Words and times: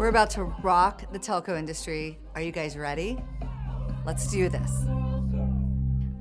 We're 0.00 0.08
about 0.08 0.30
to 0.30 0.44
rock 0.62 1.12
the 1.12 1.18
telco 1.18 1.58
industry. 1.58 2.18
Are 2.34 2.40
you 2.40 2.52
guys 2.52 2.74
ready? 2.74 3.22
Let's 4.06 4.28
do 4.28 4.48
this. 4.48 4.86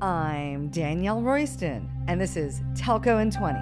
I'm 0.02 0.68
Danielle 0.68 1.22
Royston, 1.22 1.90
and 2.10 2.20
this 2.20 2.36
is 2.36 2.60
Telco 2.74 3.22
in 3.22 3.32
20. 3.32 3.62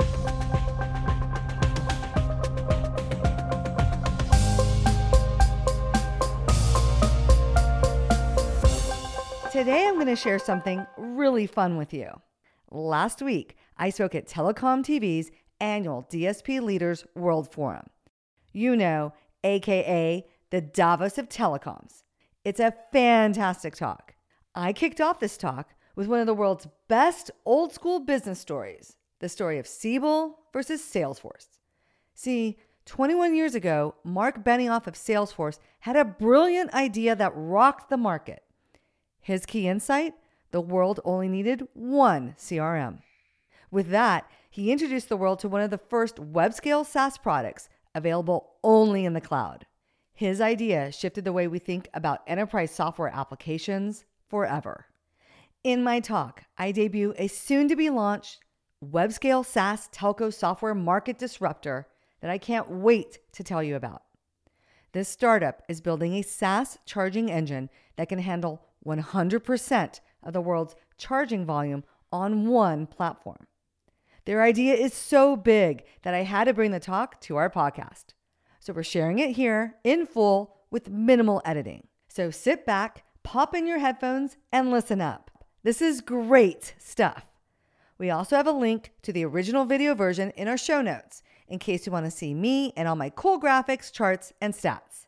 Today, 9.52 9.86
I'm 9.86 9.94
going 9.94 10.08
to 10.08 10.16
share 10.16 10.40
something 10.40 10.84
really 10.98 11.46
fun 11.46 11.78
with 11.78 11.94
you. 11.94 12.10
Last 12.72 13.22
week, 13.22 13.56
I 13.78 13.92
spoke 13.92 14.16
at 14.16 14.28
Telecom 14.28 14.84
TV's 14.84 15.30
annual 15.60 16.08
DSP 16.12 16.60
Leaders 16.60 17.06
World 17.14 17.52
Forum. 17.52 17.86
You 18.52 18.76
know, 18.76 19.14
AKA 19.48 20.26
the 20.50 20.60
Davos 20.60 21.18
of 21.18 21.30
telecoms. 21.30 22.04
It's 22.44 22.60
a 22.60 22.74
fantastic 22.92 23.76
talk. 23.76 24.14
I 24.54 24.74
kicked 24.74 25.00
off 25.00 25.20
this 25.20 25.38
talk 25.38 25.74
with 25.96 26.08
one 26.08 26.20
of 26.20 26.28
the 26.28 26.34
world's 26.34 26.68
best 26.90 27.32
old 27.46 27.72
school 27.74 28.02
business 28.02 28.40
stories 28.40 28.98
the 29.20 29.30
story 29.30 29.58
of 29.58 29.66
Siebel 29.66 30.38
versus 30.54 30.82
Salesforce. 30.82 31.48
See, 32.14 32.58
21 32.86 33.34
years 33.34 33.56
ago, 33.56 33.96
Marc 34.04 34.44
Benioff 34.44 34.86
of 34.86 34.94
Salesforce 34.94 35.58
had 35.80 35.96
a 35.96 36.06
brilliant 36.06 36.72
idea 36.74 37.16
that 37.16 37.32
rocked 37.34 37.90
the 37.90 37.98
market. 37.98 38.44
His 39.20 39.46
key 39.46 39.68
insight 39.68 40.14
the 40.52 40.62
world 40.62 41.00
only 41.04 41.28
needed 41.28 41.68
one 41.74 42.36
CRM. 42.38 43.00
With 43.72 43.90
that, 43.90 44.30
he 44.50 44.72
introduced 44.72 45.10
the 45.10 45.18
world 45.18 45.40
to 45.40 45.50
one 45.50 45.62
of 45.62 45.72
the 45.72 45.78
first 45.78 46.20
web 46.20 46.54
scale 46.54 46.84
SaaS 46.84 47.18
products 47.18 47.70
available 47.98 48.54
only 48.64 49.04
in 49.04 49.14
the 49.14 49.22
cloud. 49.22 49.66
His 50.14 50.40
idea 50.40 50.92
shifted 50.92 51.26
the 51.26 51.34
way 51.34 51.48
we 51.48 51.60
think 51.60 51.90
about 51.94 52.22
enterprise 52.28 52.72
software 52.72 53.14
applications 53.14 54.06
forever. 54.30 54.86
In 55.64 55.84
my 55.84 56.00
talk, 56.00 56.44
I 56.58 56.72
debut 56.72 57.14
a 57.18 57.28
soon 57.28 57.68
to 57.68 57.76
be 57.76 57.90
launched 57.90 58.40
web 58.80 59.12
scale 59.12 59.44
SaaS 59.44 59.90
telco 59.92 60.34
software 60.34 60.76
market 60.76 61.18
disruptor 61.18 61.88
that 62.22 62.30
I 62.30 62.38
can't 62.38 62.70
wait 62.70 63.20
to 63.34 63.44
tell 63.44 63.62
you 63.62 63.76
about. 63.76 64.04
This 64.92 65.10
startup 65.10 65.64
is 65.68 65.82
building 65.82 66.14
a 66.14 66.22
SaaS 66.22 66.78
charging 66.86 67.30
engine 67.30 67.70
that 67.96 68.10
can 68.10 68.20
handle 68.20 68.62
100% 68.86 70.00
of 70.24 70.34
the 70.34 70.42
world's 70.42 70.76
charging 70.98 71.46
volume 71.46 71.84
on 72.12 72.48
one 72.48 72.88
platform. 72.88 73.48
Their 74.28 74.44
idea 74.44 74.74
is 74.74 74.94
so 74.94 75.38
big 75.38 75.86
that 76.02 76.14
I 76.14 76.24
had 76.24 76.44
to 76.44 76.54
bring 76.54 76.72
the 76.72 76.82
talk 76.82 77.22
to 77.22 77.38
our 77.38 77.50
podcast. 77.50 78.08
So 78.60 78.74
we're 78.74 78.84
sharing 78.84 79.20
it 79.20 79.38
here 79.38 79.76
in 79.86 80.06
full 80.06 80.58
with 80.70 80.90
minimal 80.90 81.42
editing. 81.46 81.88
So 82.10 82.30
sit 82.30 82.66
back, 82.66 83.06
pop 83.24 83.56
in 83.56 83.66
your 83.66 83.80
headphones, 83.80 84.36
and 84.52 84.70
listen 84.70 85.00
up. 85.00 85.32
This 85.64 85.82
is 85.82 86.02
great 86.02 86.76
stuff. 86.78 87.26
We 87.98 88.10
also 88.10 88.36
have 88.36 88.48
a 88.48 88.52
link 88.52 88.92
to 89.04 89.14
the 89.14 89.24
original 89.24 89.64
video 89.64 89.96
version 89.96 90.32
in 90.32 90.50
our 90.50 90.58
show 90.58 90.82
notes 90.82 91.24
in 91.48 91.58
case 91.58 91.86
you 91.86 91.94
want 91.94 92.04
to 92.04 92.12
see 92.12 92.34
me 92.34 92.74
and 92.76 92.86
all 92.86 92.98
my 92.98 93.10
cool 93.10 93.40
graphics, 93.40 93.94
charts, 93.94 94.34
and 94.42 94.54
stats. 94.54 95.08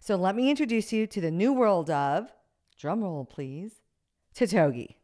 So 0.00 0.16
let 0.16 0.34
me 0.34 0.48
introduce 0.48 0.90
you 0.90 1.06
to 1.08 1.20
the 1.20 1.30
new 1.30 1.52
world 1.52 1.90
of 1.90 2.32
drumroll 2.82 3.28
please, 3.28 3.82
Totogi. 4.34 4.94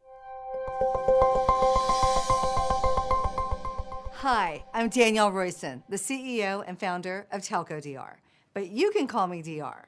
Hi, 4.27 4.63
I'm 4.73 4.89
Danielle 4.89 5.31
Royston, 5.31 5.83
the 5.87 5.97
CEO 5.97 6.63
and 6.65 6.79
founder 6.79 7.27
of 7.31 7.43
Telco 7.43 7.79
DR, 7.79 8.17
but 8.55 8.69
you 8.69 8.89
can 8.89 9.05
call 9.05 9.27
me 9.27 9.43
DR. 9.43 9.85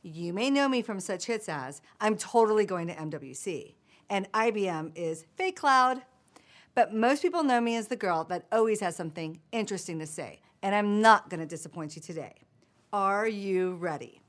You 0.00 0.32
may 0.32 0.48
know 0.48 0.66
me 0.66 0.80
from 0.80 0.98
such 0.98 1.26
hits 1.26 1.46
as 1.46 1.82
I'm 2.00 2.16
totally 2.16 2.64
going 2.64 2.86
to 2.86 2.94
MWC 2.94 3.74
and 4.08 4.32
IBM 4.32 4.92
is 4.94 5.26
fake 5.36 5.56
cloud. 5.56 6.00
But 6.74 6.94
most 6.94 7.20
people 7.20 7.44
know 7.44 7.60
me 7.60 7.76
as 7.76 7.88
the 7.88 7.96
girl 7.96 8.24
that 8.30 8.46
always 8.50 8.80
has 8.80 8.96
something 8.96 9.40
interesting 9.52 9.98
to 9.98 10.06
say, 10.06 10.40
and 10.62 10.74
I'm 10.74 11.02
not 11.02 11.28
going 11.28 11.40
to 11.40 11.46
disappoint 11.46 11.96
you 11.96 12.00
today. 12.00 12.32
Are 12.94 13.28
you 13.28 13.74
ready? 13.74 14.22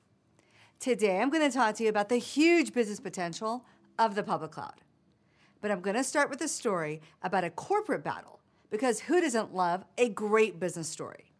Today, 0.81 1.21
I'm 1.21 1.29
going 1.29 1.49
to 1.49 1.57
talk 1.57 1.75
to 1.75 1.83
you 1.83 1.89
about 1.89 2.09
the 2.09 2.17
huge 2.17 2.73
business 2.73 2.99
potential 2.99 3.63
of 3.97 4.13
the 4.13 4.23
public 4.23 4.51
cloud. 4.51 4.81
But 5.61 5.71
I'm 5.71 5.79
going 5.79 5.95
to 5.95 6.03
start 6.03 6.29
with 6.29 6.41
a 6.41 6.49
story 6.49 6.99
about 7.23 7.45
a 7.45 7.49
corporate 7.49 8.03
battle 8.03 8.36
because 8.69 9.01
who 9.01 9.21
doesn't 9.21 9.53
love 9.53 9.85
a 9.97 10.09
great 10.09 10.59
business 10.59 10.89
story? 10.89 11.31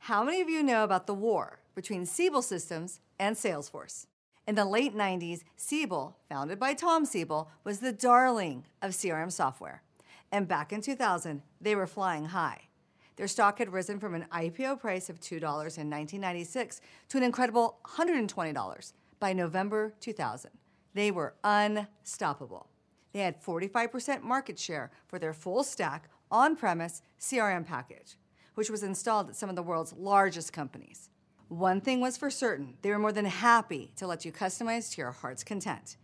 How 0.00 0.22
many 0.22 0.40
of 0.40 0.48
you 0.48 0.62
know 0.62 0.84
about 0.84 1.06
the 1.06 1.14
war 1.14 1.60
between 1.74 2.06
Siebel 2.06 2.42
Systems 2.42 3.00
and 3.18 3.36
Salesforce? 3.36 4.06
In 4.46 4.54
the 4.54 4.64
late 4.64 4.94
90s, 4.94 5.42
Siebel, 5.56 6.16
founded 6.28 6.60
by 6.60 6.74
Tom 6.74 7.04
Siebel, 7.04 7.50
was 7.64 7.80
the 7.80 7.92
darling 7.92 8.64
of 8.80 8.92
CRM 8.92 9.32
software. 9.32 9.82
And 10.30 10.46
back 10.46 10.72
in 10.72 10.80
2000, 10.80 11.42
they 11.60 11.74
were 11.74 11.86
flying 11.86 12.26
high. 12.26 12.68
Their 13.16 13.26
stock 13.26 13.58
had 13.58 13.72
risen 13.72 13.98
from 13.98 14.14
an 14.14 14.26
IPO 14.32 14.80
price 14.80 15.08
of 15.08 15.20
$2 15.20 15.36
in 15.38 15.42
1996 15.42 16.80
to 17.08 17.16
an 17.16 17.24
incredible 17.24 17.78
$120 17.96 18.92
by 19.18 19.32
November 19.32 19.94
2000. 20.00 20.50
They 20.94 21.10
were 21.10 21.34
unstoppable. 21.42 22.68
They 23.12 23.20
had 23.20 23.42
45% 23.42 24.22
market 24.22 24.58
share 24.58 24.90
for 25.08 25.18
their 25.18 25.32
full 25.32 25.64
stack 25.64 26.10
on 26.30 26.56
premise 26.56 27.02
CRM 27.20 27.66
package, 27.66 28.16
which 28.54 28.70
was 28.70 28.82
installed 28.82 29.28
at 29.28 29.36
some 29.36 29.48
of 29.48 29.56
the 29.56 29.62
world's 29.62 29.92
largest 29.92 30.52
companies. 30.52 31.08
One 31.48 31.80
thing 31.80 32.00
was 32.00 32.16
for 32.16 32.30
certain 32.30 32.74
they 32.82 32.90
were 32.90 32.98
more 32.98 33.12
than 33.12 33.26
happy 33.26 33.92
to 33.96 34.06
let 34.06 34.24
you 34.24 34.32
customize 34.32 34.90
to 34.92 35.00
your 35.02 35.12
heart's 35.12 35.44
content. 35.44 35.96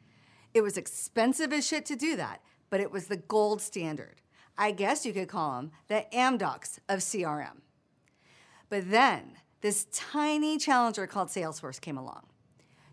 It 0.54 0.60
was 0.60 0.76
expensive 0.76 1.52
as 1.52 1.66
shit 1.66 1.86
to 1.86 1.96
do 1.96 2.16
that, 2.16 2.42
but 2.70 2.80
it 2.80 2.92
was 2.92 3.06
the 3.06 3.16
gold 3.16 3.60
standard. 3.60 4.20
I 4.56 4.70
guess 4.70 5.04
you 5.04 5.12
could 5.12 5.28
call 5.28 5.56
them 5.56 5.72
the 5.88 6.06
Amdocs 6.12 6.78
of 6.88 7.00
CRM. 7.00 7.62
But 8.68 8.90
then 8.90 9.32
this 9.62 9.86
tiny 9.92 10.58
challenger 10.58 11.06
called 11.06 11.28
Salesforce 11.28 11.80
came 11.80 11.96
along. 11.96 12.26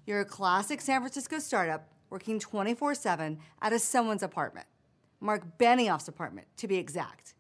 You're 0.06 0.22
a 0.22 0.26
classic 0.26 0.82
San 0.82 1.02
Francisco 1.02 1.40
startup 1.40 1.90
working 2.10 2.40
24 2.40 2.96
7 2.96 3.40
out 3.62 3.74
of 3.74 3.82
someone's 3.82 4.24
apartment, 4.24 4.68
Marc 5.20 5.58
Benioff's 5.58 6.08
apartment 6.08 6.48
to 6.58 6.68
be 6.68 6.78
exact. 6.78 7.34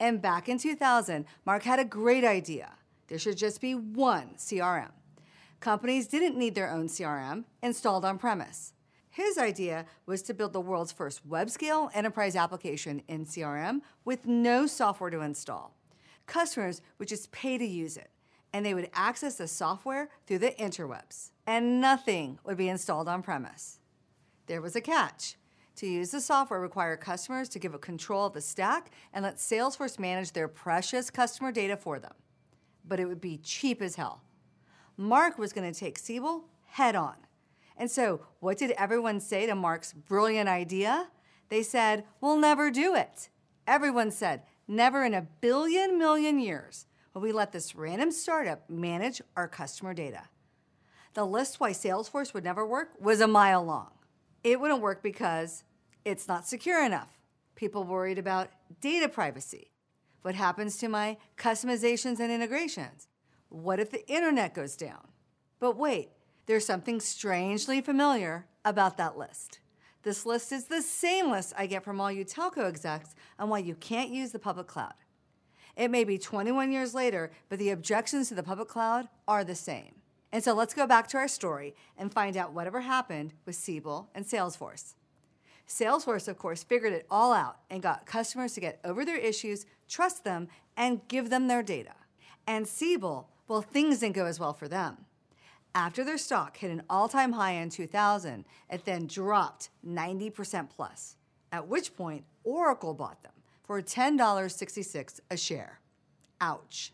And 0.00 0.20
back 0.20 0.48
in 0.48 0.58
2000, 0.58 1.24
Marc 1.44 1.62
had 1.62 1.78
a 1.78 1.84
great 1.84 2.24
idea. 2.24 2.72
There 3.08 3.18
should 3.18 3.36
just 3.36 3.60
be 3.60 3.74
one 3.74 4.30
CRM. 4.36 4.90
Companies 5.60 6.06
didn't 6.08 6.36
need 6.36 6.54
their 6.54 6.70
own 6.70 6.88
CRM 6.88 7.44
installed 7.62 8.04
on 8.04 8.18
premise. 8.18 8.72
His 9.10 9.38
idea 9.38 9.86
was 10.06 10.22
to 10.22 10.34
build 10.34 10.52
the 10.52 10.60
world's 10.60 10.90
first 10.90 11.24
web 11.24 11.48
scale 11.48 11.88
enterprise 11.94 12.34
application 12.34 13.00
in 13.06 13.24
CRM 13.24 13.80
with 14.04 14.26
no 14.26 14.66
software 14.66 15.10
to 15.10 15.20
install. 15.20 15.76
Customers 16.26 16.82
would 16.98 17.08
just 17.08 17.30
pay 17.30 17.56
to 17.56 17.64
use 17.64 17.96
it, 17.96 18.10
and 18.52 18.66
they 18.66 18.74
would 18.74 18.90
access 18.92 19.36
the 19.36 19.46
software 19.46 20.08
through 20.26 20.38
the 20.38 20.50
interwebs, 20.58 21.30
and 21.46 21.80
nothing 21.80 22.40
would 22.44 22.56
be 22.56 22.68
installed 22.68 23.08
on 23.08 23.22
premise. 23.22 23.78
There 24.46 24.60
was 24.60 24.74
a 24.74 24.80
catch. 24.80 25.36
To 25.76 25.86
use 25.86 26.10
the 26.10 26.20
software 26.20 26.60
required 26.60 27.00
customers 27.00 27.48
to 27.50 27.58
give 27.58 27.74
up 27.74 27.80
control 27.80 28.26
of 28.26 28.32
the 28.32 28.40
stack 28.40 28.90
and 29.12 29.24
let 29.24 29.36
Salesforce 29.36 29.98
manage 29.98 30.32
their 30.32 30.48
precious 30.48 31.10
customer 31.10 31.50
data 31.50 31.76
for 31.76 31.98
them. 31.98 32.14
But 32.86 33.00
it 33.00 33.06
would 33.06 33.20
be 33.20 33.38
cheap 33.38 33.82
as 33.82 33.96
hell. 33.96 34.22
Marc 34.96 35.38
was 35.38 35.52
going 35.52 35.70
to 35.70 35.78
take 35.78 35.98
Siebel 35.98 36.44
head 36.66 36.94
on 36.94 37.16
and 37.76 37.90
so, 37.90 38.20
what 38.40 38.58
did 38.58 38.72
everyone 38.72 39.20
say 39.20 39.46
to 39.46 39.54
Marc's 39.54 39.92
brilliant 39.92 40.48
idea? 40.48 41.08
They 41.48 41.62
said, 41.62 42.04
We'll 42.20 42.38
never 42.38 42.70
do 42.70 42.94
it. 42.94 43.28
Everyone 43.66 44.10
said, 44.10 44.42
Never 44.68 45.04
in 45.04 45.14
a 45.14 45.26
billion 45.40 45.98
million 45.98 46.38
years 46.38 46.86
will 47.12 47.22
we 47.22 47.32
let 47.32 47.52
this 47.52 47.74
random 47.74 48.10
startup 48.10 48.68
manage 48.70 49.20
our 49.36 49.48
customer 49.48 49.92
data. 49.92 50.22
The 51.14 51.24
list 51.24 51.60
why 51.60 51.70
Salesforce 51.70 52.32
would 52.32 52.44
never 52.44 52.66
work 52.66 52.90
was 53.00 53.20
a 53.20 53.28
mile 53.28 53.64
long. 53.64 53.90
It 54.44 54.60
wouldn't 54.60 54.82
work 54.82 55.02
because 55.02 55.64
it's 56.04 56.28
not 56.28 56.46
secure 56.46 56.84
enough. 56.84 57.08
People 57.54 57.82
worried 57.84 58.18
about 58.18 58.50
data 58.80 59.08
privacy. 59.08 59.70
What 60.20 60.34
happens 60.34 60.76
to 60.78 60.88
my 60.88 61.16
customizations 61.38 62.20
and 62.20 62.30
integrations? 62.30 63.08
What 63.48 63.80
if 63.80 63.90
the 63.90 64.06
internet 64.06 64.54
goes 64.54 64.76
down? 64.76 65.08
But 65.60 65.78
wait, 65.78 66.10
there's 66.46 66.66
something 66.66 67.00
strangely 67.00 67.80
familiar 67.80 68.46
about 68.64 68.98
that 68.98 69.16
list. 69.16 69.60
This 70.02 70.26
list 70.26 70.52
is 70.52 70.64
the 70.64 70.82
same 70.82 71.30
list 71.30 71.54
I 71.56 71.66
get 71.66 71.82
from 71.82 71.98
all 71.98 72.12
you 72.12 72.26
telco 72.26 72.68
execs 72.68 73.14
on 73.38 73.48
why 73.48 73.58
you 73.58 73.74
can't 73.74 74.10
use 74.10 74.32
the 74.32 74.38
public 74.38 74.66
cloud. 74.66 74.92
It 75.76 75.90
may 75.90 76.04
be 76.04 76.18
21 76.18 76.70
years 76.70 76.94
later, 76.94 77.32
but 77.48 77.58
the 77.58 77.70
objections 77.70 78.28
to 78.28 78.34
the 78.34 78.42
public 78.42 78.68
cloud 78.68 79.08
are 79.26 79.42
the 79.42 79.54
same. 79.54 79.94
And 80.34 80.42
so 80.42 80.52
let's 80.52 80.74
go 80.74 80.84
back 80.84 81.06
to 81.08 81.16
our 81.16 81.28
story 81.28 81.76
and 81.96 82.12
find 82.12 82.36
out 82.36 82.52
whatever 82.52 82.80
happened 82.80 83.34
with 83.46 83.54
Siebel 83.54 84.10
and 84.16 84.24
Salesforce. 84.26 84.94
Salesforce, 85.68 86.26
of 86.26 86.38
course, 86.38 86.64
figured 86.64 86.92
it 86.92 87.06
all 87.08 87.32
out 87.32 87.58
and 87.70 87.80
got 87.80 88.04
customers 88.04 88.52
to 88.54 88.60
get 88.60 88.80
over 88.84 89.04
their 89.04 89.16
issues, 89.16 89.64
trust 89.88 90.24
them, 90.24 90.48
and 90.76 91.06
give 91.06 91.30
them 91.30 91.46
their 91.46 91.62
data. 91.62 91.94
And 92.48 92.66
Siebel, 92.66 93.28
well, 93.46 93.62
things 93.62 94.00
didn't 94.00 94.16
go 94.16 94.26
as 94.26 94.40
well 94.40 94.52
for 94.52 94.66
them. 94.66 95.06
After 95.72 96.02
their 96.02 96.18
stock 96.18 96.56
hit 96.56 96.72
an 96.72 96.82
all 96.90 97.08
time 97.08 97.34
high 97.34 97.52
in 97.52 97.70
2000, 97.70 98.44
it 98.68 98.84
then 98.84 99.06
dropped 99.06 99.68
90% 99.86 100.68
plus, 100.68 101.14
at 101.52 101.68
which 101.68 101.94
point 101.94 102.24
Oracle 102.42 102.92
bought 102.92 103.22
them 103.22 103.34
for 103.62 103.80
$10.66 103.80 105.20
a 105.30 105.36
share. 105.36 105.78
Ouch. 106.40 106.92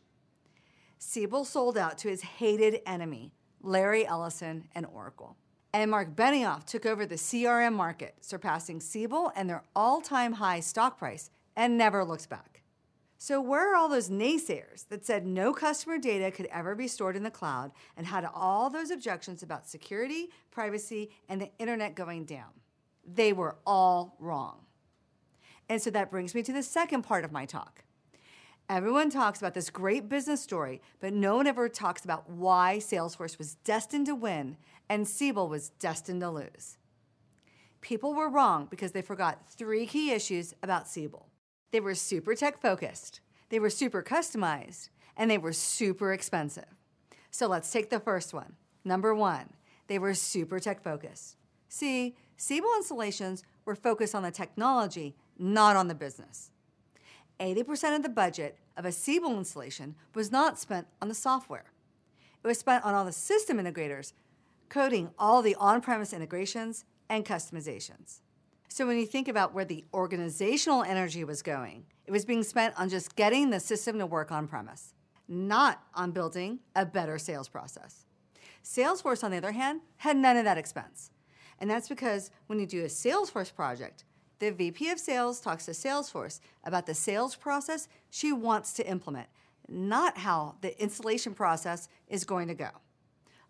Siebel 1.02 1.46
sold 1.46 1.78
out 1.78 1.96
to 1.98 2.08
his 2.08 2.20
hated 2.20 2.82
enemy, 2.84 3.32
Larry 3.62 4.06
Ellison 4.06 4.68
and 4.74 4.84
Oracle. 4.84 5.34
And 5.72 5.90
Marc 5.90 6.14
Benioff 6.14 6.66
took 6.66 6.84
over 6.84 7.06
the 7.06 7.14
CRM 7.14 7.72
market, 7.72 8.16
surpassing 8.20 8.80
Siebel 8.80 9.32
and 9.34 9.48
their 9.48 9.64
all 9.74 10.02
time 10.02 10.34
high 10.34 10.60
stock 10.60 10.98
price, 10.98 11.30
and 11.56 11.78
never 11.78 12.04
looked 12.04 12.28
back. 12.28 12.62
So, 13.16 13.40
where 13.40 13.72
are 13.72 13.76
all 13.76 13.88
those 13.88 14.10
naysayers 14.10 14.88
that 14.88 15.06
said 15.06 15.26
no 15.26 15.54
customer 15.54 15.96
data 15.96 16.30
could 16.30 16.46
ever 16.46 16.74
be 16.74 16.86
stored 16.86 17.16
in 17.16 17.22
the 17.22 17.30
cloud 17.30 17.72
and 17.96 18.06
had 18.06 18.26
all 18.34 18.68
those 18.68 18.90
objections 18.90 19.42
about 19.42 19.68
security, 19.68 20.28
privacy, 20.50 21.10
and 21.30 21.40
the 21.40 21.50
internet 21.58 21.94
going 21.94 22.26
down? 22.26 22.50
They 23.06 23.32
were 23.32 23.56
all 23.66 24.16
wrong. 24.18 24.66
And 25.70 25.80
so 25.80 25.90
that 25.90 26.10
brings 26.10 26.34
me 26.34 26.42
to 26.42 26.52
the 26.52 26.62
second 26.62 27.02
part 27.02 27.24
of 27.24 27.32
my 27.32 27.46
talk. 27.46 27.84
Everyone 28.70 29.10
talks 29.10 29.40
about 29.40 29.54
this 29.54 29.68
great 29.68 30.08
business 30.08 30.40
story, 30.40 30.80
but 31.00 31.12
no 31.12 31.34
one 31.34 31.48
ever 31.48 31.68
talks 31.68 32.04
about 32.04 32.30
why 32.30 32.76
Salesforce 32.78 33.36
was 33.36 33.56
destined 33.64 34.06
to 34.06 34.14
win 34.14 34.56
and 34.88 35.08
Siebel 35.08 35.48
was 35.48 35.70
destined 35.70 36.20
to 36.20 36.30
lose. 36.30 36.78
People 37.80 38.14
were 38.14 38.28
wrong 38.28 38.68
because 38.70 38.92
they 38.92 39.02
forgot 39.02 39.50
three 39.50 39.86
key 39.86 40.12
issues 40.12 40.54
about 40.62 40.86
Siebel. 40.86 41.26
They 41.72 41.80
were 41.80 41.96
super 41.96 42.36
tech 42.36 42.62
focused, 42.62 43.18
they 43.48 43.58
were 43.58 43.70
super 43.70 44.04
customized, 44.04 44.90
and 45.16 45.28
they 45.28 45.38
were 45.38 45.52
super 45.52 46.12
expensive. 46.12 46.76
So 47.32 47.48
let's 47.48 47.72
take 47.72 47.90
the 47.90 47.98
first 47.98 48.32
one. 48.32 48.54
Number 48.84 49.16
one, 49.16 49.48
they 49.88 49.98
were 49.98 50.14
super 50.14 50.60
tech 50.60 50.80
focused. 50.80 51.34
See, 51.68 52.14
Siebel 52.36 52.70
installations 52.76 53.42
were 53.64 53.74
focused 53.74 54.14
on 54.14 54.22
the 54.22 54.30
technology, 54.30 55.16
not 55.36 55.74
on 55.74 55.88
the 55.88 55.94
business. 55.96 56.52
80% 57.40 57.96
of 57.96 58.02
the 58.02 58.08
budget 58.08 58.58
of 58.76 58.84
a 58.84 58.92
Siebel 58.92 59.38
installation 59.38 59.94
was 60.14 60.30
not 60.30 60.58
spent 60.58 60.86
on 61.00 61.08
the 61.08 61.14
software. 61.14 61.72
It 62.42 62.46
was 62.46 62.58
spent 62.58 62.84
on 62.84 62.94
all 62.94 63.04
the 63.04 63.12
system 63.12 63.58
integrators 63.58 64.12
coding 64.68 65.10
all 65.18 65.42
the 65.42 65.56
on 65.56 65.80
premise 65.80 66.12
integrations 66.12 66.84
and 67.08 67.24
customizations. 67.24 68.20
So 68.68 68.86
when 68.86 68.98
you 68.98 69.06
think 69.06 69.26
about 69.26 69.52
where 69.52 69.64
the 69.64 69.84
organizational 69.92 70.84
energy 70.84 71.24
was 71.24 71.42
going, 71.42 71.86
it 72.06 72.12
was 72.12 72.24
being 72.24 72.44
spent 72.44 72.78
on 72.78 72.88
just 72.88 73.16
getting 73.16 73.50
the 73.50 73.58
system 73.58 73.98
to 73.98 74.06
work 74.06 74.30
on 74.30 74.46
premise, 74.46 74.94
not 75.26 75.82
on 75.94 76.12
building 76.12 76.60
a 76.76 76.86
better 76.86 77.18
sales 77.18 77.48
process. 77.48 78.06
Salesforce, 78.64 79.24
on 79.24 79.32
the 79.32 79.38
other 79.38 79.52
hand, 79.52 79.80
had 79.96 80.16
none 80.16 80.36
of 80.36 80.44
that 80.44 80.58
expense. 80.58 81.10
And 81.58 81.68
that's 81.68 81.88
because 81.88 82.30
when 82.46 82.60
you 82.60 82.66
do 82.66 82.84
a 82.84 82.88
Salesforce 82.88 83.54
project, 83.54 84.04
the 84.40 84.50
VP 84.50 84.88
of 84.88 84.98
sales 84.98 85.38
talks 85.38 85.66
to 85.66 85.72
Salesforce 85.72 86.40
about 86.64 86.86
the 86.86 86.94
sales 86.94 87.36
process 87.36 87.88
she 88.08 88.32
wants 88.32 88.72
to 88.72 88.88
implement, 88.88 89.28
not 89.68 90.18
how 90.18 90.56
the 90.62 90.82
installation 90.82 91.34
process 91.34 91.88
is 92.08 92.24
going 92.24 92.48
to 92.48 92.54
go. 92.54 92.70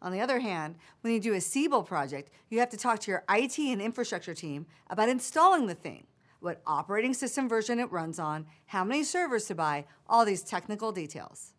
On 0.03 0.13
the 0.13 0.21
other 0.21 0.41
hand, 0.41 0.75
when 1.01 1.13
you 1.13 1.21
do 1.21 1.35
a 1.35 1.41
Siebel 1.41 1.85
project, 1.85 2.31
you 2.49 2.59
have 2.59 2.71
to 2.71 2.77
talk 2.77 2.99
to 3.01 3.11
your 3.11 3.25
IT 3.31 3.59
and 3.59 3.81
infrastructure 3.81 4.35
team 4.35 4.67
about 4.89 5.09
installing 5.09 5.67
the 5.67 5.75
thing, 5.75 6.07
what 6.41 6.61
operating 6.67 7.15
system 7.15 7.49
version 7.49 7.79
it 7.79 7.93
runs 7.93 8.19
on, 8.19 8.47
how 8.67 8.83
many 8.83 9.05
servers 9.05 9.45
to 9.47 9.55
buy, 9.55 9.85
all 10.09 10.25
these 10.25 10.43
technical 10.43 10.91
details. 10.91 11.53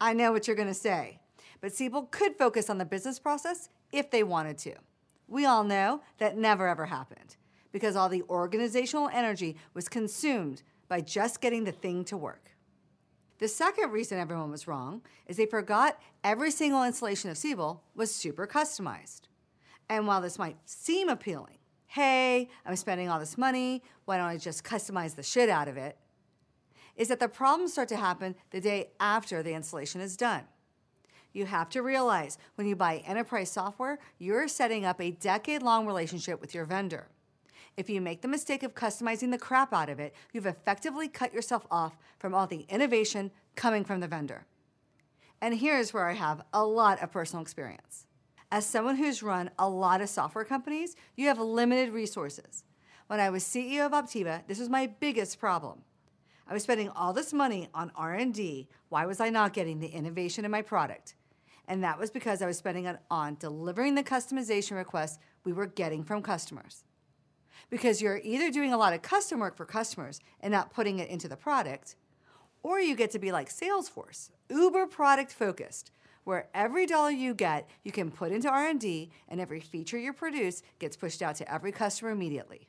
I 0.00 0.12
know 0.12 0.32
what 0.32 0.48
you're 0.48 0.56
going 0.56 0.68
to 0.68 0.74
say, 0.74 1.20
but 1.60 1.72
Siebel 1.72 2.08
could 2.10 2.36
focus 2.36 2.68
on 2.68 2.78
the 2.78 2.84
business 2.84 3.18
process 3.20 3.68
if 3.92 4.10
they 4.10 4.24
wanted 4.24 4.58
to. 4.58 4.74
We 5.28 5.44
all 5.44 5.62
know 5.62 6.00
that 6.18 6.36
never 6.36 6.66
ever 6.66 6.86
happened 6.86 7.36
because 7.72 7.96
all 7.96 8.08
the 8.08 8.22
organizational 8.28 9.08
energy 9.12 9.56
was 9.74 9.88
consumed 9.88 10.62
by 10.88 11.00
just 11.00 11.40
getting 11.40 11.64
the 11.64 11.72
thing 11.72 12.04
to 12.04 12.16
work. 12.16 12.50
The 13.38 13.48
second 13.48 13.90
reason 13.90 14.18
everyone 14.18 14.50
was 14.50 14.68
wrong 14.68 15.02
is 15.26 15.36
they 15.36 15.46
forgot 15.46 15.98
every 16.22 16.50
single 16.50 16.84
installation 16.84 17.30
of 17.30 17.38
Siebel 17.38 17.82
was 17.94 18.14
super 18.14 18.46
customized. 18.46 19.22
And 19.88 20.06
while 20.06 20.20
this 20.20 20.38
might 20.38 20.56
seem 20.66 21.08
appealing, 21.08 21.56
hey, 21.86 22.48
I'm 22.66 22.76
spending 22.76 23.08
all 23.08 23.18
this 23.18 23.38
money, 23.38 23.82
why 24.04 24.18
don't 24.18 24.26
I 24.26 24.36
just 24.36 24.62
customize 24.62 25.16
the 25.16 25.22
shit 25.22 25.48
out 25.48 25.68
of 25.68 25.76
it? 25.76 25.96
Is 26.96 27.08
that 27.08 27.18
the 27.18 27.28
problems 27.28 27.72
start 27.72 27.88
to 27.88 27.96
happen 27.96 28.34
the 28.50 28.60
day 28.60 28.90
after 29.00 29.42
the 29.42 29.54
installation 29.54 30.00
is 30.02 30.16
done. 30.16 30.42
You 31.32 31.46
have 31.46 31.70
to 31.70 31.82
realize 31.82 32.36
when 32.56 32.66
you 32.66 32.76
buy 32.76 32.98
enterprise 33.06 33.50
software, 33.50 34.00
you're 34.18 34.48
setting 34.48 34.84
up 34.84 35.00
a 35.00 35.12
decade 35.12 35.62
long 35.62 35.86
relationship 35.86 36.40
with 36.40 36.54
your 36.54 36.64
vendor. 36.64 37.08
If 37.76 37.88
you 37.88 38.00
make 38.00 38.20
the 38.20 38.28
mistake 38.28 38.62
of 38.62 38.74
customizing 38.74 39.30
the 39.30 39.38
crap 39.38 39.72
out 39.72 39.88
of 39.88 39.98
it, 39.98 40.14
you've 40.32 40.46
effectively 40.46 41.08
cut 41.08 41.32
yourself 41.32 41.66
off 41.70 41.96
from 42.18 42.34
all 42.34 42.46
the 42.46 42.66
innovation 42.68 43.30
coming 43.56 43.84
from 43.84 44.00
the 44.00 44.08
vendor. 44.08 44.46
And 45.40 45.54
here's 45.54 45.94
where 45.94 46.08
I 46.08 46.14
have 46.14 46.42
a 46.52 46.64
lot 46.64 47.02
of 47.02 47.10
personal 47.10 47.42
experience. 47.42 48.06
As 48.52 48.66
someone 48.66 48.96
who's 48.96 49.22
run 49.22 49.50
a 49.58 49.68
lot 49.68 50.00
of 50.00 50.08
software 50.08 50.44
companies, 50.44 50.96
you 51.16 51.28
have 51.28 51.38
limited 51.38 51.92
resources. 51.92 52.64
When 53.06 53.20
I 53.20 53.30
was 53.30 53.44
CEO 53.44 53.86
of 53.86 53.92
Optiva, 53.92 54.46
this 54.46 54.58
was 54.58 54.68
my 54.68 54.86
biggest 54.86 55.38
problem. 55.38 55.82
I 56.46 56.52
was 56.52 56.64
spending 56.64 56.90
all 56.90 57.12
this 57.12 57.32
money 57.32 57.68
on 57.72 57.92
R&D. 57.94 58.68
Why 58.88 59.06
was 59.06 59.20
I 59.20 59.30
not 59.30 59.52
getting 59.52 59.78
the 59.78 59.86
innovation 59.86 60.44
in 60.44 60.50
my 60.50 60.62
product? 60.62 61.14
And 61.68 61.84
that 61.84 61.98
was 61.98 62.10
because 62.10 62.42
I 62.42 62.46
was 62.46 62.58
spending 62.58 62.86
it 62.86 62.98
on 63.10 63.36
delivering 63.38 63.94
the 63.94 64.02
customization 64.02 64.76
requests 64.76 65.18
we 65.44 65.52
were 65.52 65.66
getting 65.66 66.02
from 66.02 66.20
customers 66.20 66.84
because 67.68 68.00
you're 68.00 68.20
either 68.22 68.50
doing 68.50 68.72
a 68.72 68.78
lot 68.78 68.92
of 68.92 69.02
custom 69.02 69.40
work 69.40 69.56
for 69.56 69.66
customers 69.66 70.20
and 70.40 70.52
not 70.52 70.72
putting 70.72 70.98
it 70.98 71.10
into 71.10 71.28
the 71.28 71.36
product, 71.36 71.96
or 72.62 72.80
you 72.80 72.94
get 72.94 73.10
to 73.10 73.18
be 73.18 73.32
like 73.32 73.48
Salesforce, 73.48 74.30
uber 74.48 74.86
product 74.86 75.32
focused, 75.32 75.90
where 76.24 76.48
every 76.54 76.86
dollar 76.86 77.10
you 77.10 77.34
get, 77.34 77.68
you 77.82 77.92
can 77.92 78.10
put 78.10 78.32
into 78.32 78.48
R&D 78.48 79.10
and 79.28 79.40
every 79.40 79.60
feature 79.60 79.98
you 79.98 80.12
produce 80.12 80.62
gets 80.78 80.96
pushed 80.96 81.22
out 81.22 81.36
to 81.36 81.52
every 81.52 81.72
customer 81.72 82.10
immediately. 82.10 82.68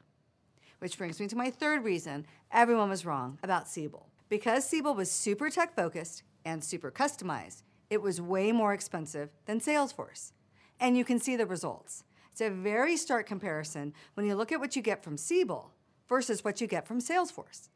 Which 0.80 0.98
brings 0.98 1.20
me 1.20 1.28
to 1.28 1.36
my 1.36 1.52
third 1.52 1.84
reason 1.84 2.26
everyone 2.52 2.90
was 2.90 3.06
wrong 3.06 3.38
about 3.44 3.68
Siebel. 3.68 4.10
Because 4.30 4.66
Siebel 4.66 4.96
was 4.96 5.12
super 5.12 5.50
tech 5.50 5.76
focused 5.76 6.24
and 6.46 6.64
super 6.64 6.90
customized, 6.90 7.64
it 7.90 8.02
was 8.02 8.22
way 8.22 8.52
more 8.52 8.74
expensive 8.74 9.30
than 9.46 9.60
Salesforce. 9.60 10.32
And 10.80 10.98
you 10.98 11.04
can 11.04 11.20
see 11.20 11.36
the 11.36 11.46
results. 11.46 12.04
It's 12.32 12.42
a 12.42 12.50
very 12.50 12.96
stark 12.96 13.28
comparison 13.28 13.94
when 14.14 14.26
you 14.26 14.36
look 14.36 14.52
at 14.52 14.60
what 14.60 14.76
you 14.76 14.82
get 14.82 15.04
from 15.04 15.18
Siebel 15.18 15.74
versus 16.08 16.44
what 16.44 16.62
you 16.62 16.68
get 16.68 16.88
from 16.88 17.00
Salesforce. 17.00 17.70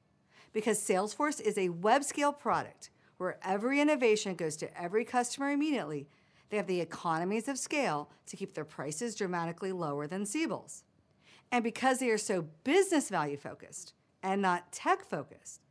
Because 0.53 0.79
Salesforce 0.79 1.41
is 1.41 1.57
a 1.57 1.69
web 1.69 2.03
scale 2.03 2.31
product 2.31 2.89
where 3.17 3.37
every 3.43 3.81
innovation 3.81 4.35
goes 4.35 4.55
to 4.57 4.81
every 4.81 5.03
customer 5.03 5.51
immediately, 5.51 6.07
they 6.49 6.57
have 6.57 6.67
the 6.67 6.81
economies 6.81 7.47
of 7.47 7.57
scale 7.57 8.09
to 8.27 8.37
keep 8.37 8.53
their 8.53 8.65
prices 8.65 9.15
dramatically 9.15 9.71
lower 9.71 10.07
than 10.07 10.25
Siebel's. 10.25 10.83
And 11.51 11.63
because 11.63 11.99
they 11.99 12.09
are 12.09 12.17
so 12.17 12.47
business 12.63 13.09
value 13.09 13.37
focused 13.37 13.93
and 14.23 14.41
not 14.41 14.71
tech 14.71 15.03
focused, 15.03 15.61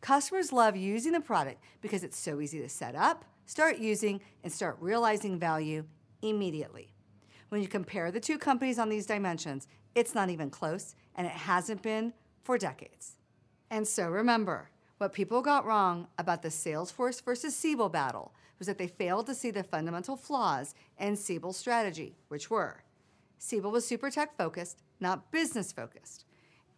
customers 0.00 0.52
love 0.52 0.76
using 0.76 1.12
the 1.12 1.20
product 1.20 1.62
because 1.80 2.02
it's 2.02 2.18
so 2.18 2.40
easy 2.40 2.60
to 2.60 2.68
set 2.68 2.94
up, 2.94 3.24
start 3.44 3.78
using, 3.78 4.20
and 4.42 4.52
start 4.52 4.76
realizing 4.80 5.38
value 5.38 5.84
immediately. 6.22 6.92
When 7.50 7.60
you 7.60 7.68
compare 7.68 8.10
the 8.10 8.20
two 8.20 8.38
companies 8.38 8.78
on 8.78 8.88
these 8.88 9.06
dimensions, 9.06 9.68
it's 9.94 10.14
not 10.14 10.30
even 10.30 10.50
close, 10.50 10.94
and 11.16 11.26
it 11.26 11.32
hasn't 11.32 11.82
been 11.82 12.14
for 12.42 12.56
decades. 12.56 13.16
And 13.70 13.86
so 13.86 14.08
remember, 14.08 14.70
what 14.98 15.12
people 15.12 15.42
got 15.42 15.66
wrong 15.66 16.08
about 16.18 16.42
the 16.42 16.48
Salesforce 16.48 17.22
versus 17.22 17.54
Siebel 17.54 17.88
battle 17.88 18.32
was 18.58 18.66
that 18.66 18.78
they 18.78 18.86
failed 18.86 19.26
to 19.26 19.34
see 19.34 19.50
the 19.50 19.62
fundamental 19.62 20.16
flaws 20.16 20.74
in 20.98 21.16
Siebel's 21.16 21.56
strategy, 21.56 22.16
which 22.28 22.50
were 22.50 22.82
Siebel 23.38 23.70
was 23.70 23.86
super 23.86 24.10
tech 24.10 24.36
focused, 24.36 24.82
not 25.00 25.32
business 25.32 25.72
focused. 25.72 26.24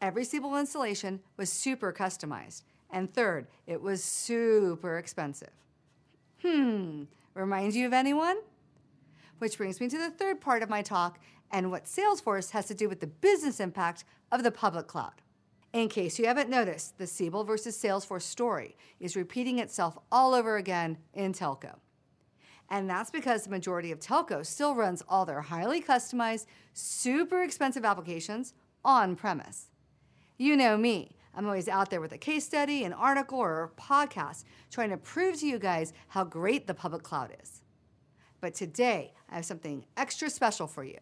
Every 0.01 0.25
Siebel 0.25 0.57
installation 0.57 1.21
was 1.37 1.51
super 1.51 1.93
customized. 1.93 2.63
And 2.91 3.13
third, 3.13 3.49
it 3.67 3.83
was 3.83 4.05
super 4.05 4.97
expensive. 4.97 5.51
Hmm, 6.41 7.05
reminds 7.35 7.77
you 7.77 7.87
of 7.87 7.93
anyone? 7.93 8.37
Which 9.43 9.59
brings 9.59 9.81
me 9.81 9.89
to 9.89 9.99
the 9.99 10.09
third 10.09 10.41
part 10.41 10.63
of 10.63 10.71
my 10.71 10.83
talk 10.83 11.19
and 11.51 11.69
what 11.69 11.87
Salesforce 11.87 12.51
has 12.51 12.67
to 12.67 12.77
do 12.77 12.89
with 12.89 13.01
the 13.01 13.09
business 13.09 13.59
impact 13.59 14.05
of 14.31 14.45
the 14.45 14.53
public 14.53 14.87
cloud. 14.87 15.21
In 15.73 15.89
case 15.89 16.17
you 16.17 16.27
haven't 16.27 16.49
noticed, 16.49 16.97
the 16.97 17.09
Siebel 17.09 17.43
versus 17.43 17.77
Salesforce 17.77 18.23
story 18.23 18.77
is 19.01 19.17
repeating 19.17 19.59
itself 19.59 19.99
all 20.13 20.33
over 20.33 20.59
again 20.59 20.97
in 21.13 21.33
telco. 21.33 21.81
And 22.71 22.89
that's 22.89 23.11
because 23.11 23.43
the 23.43 23.51
majority 23.51 23.91
of 23.91 23.99
telco 23.99 24.47
still 24.47 24.77
runs 24.77 25.03
all 25.09 25.27
their 25.27 25.41
highly 25.41 25.83
customized, 25.83 26.47
super 26.73 27.43
expensive 27.43 27.85
applications 27.85 28.55
on 28.85 29.17
premise. 29.17 29.71
You 30.39 30.57
know 30.57 30.77
me, 30.77 31.17
I'm 31.35 31.47
always 31.47 31.67
out 31.67 31.91
there 31.91 32.01
with 32.01 32.13
a 32.13 32.17
case 32.17 32.45
study, 32.45 32.85
an 32.85 32.93
article, 32.93 33.41
or 33.41 33.65
a 33.65 33.81
podcast 33.81 34.45
trying 34.71 34.91
to 34.91 34.97
prove 34.97 35.41
to 35.41 35.49
you 35.49 35.59
guys 35.59 35.93
how 36.07 36.23
great 36.23 36.69
the 36.69 36.75
public 36.75 37.03
cloud 37.03 37.37
is. 37.43 37.62
But 38.43 38.55
today, 38.55 39.15
I 39.31 39.37
have 39.37 39.47
something 39.47 39.87
extra 39.97 40.29
special 40.29 40.67
for 40.67 40.83
you. 40.83 40.99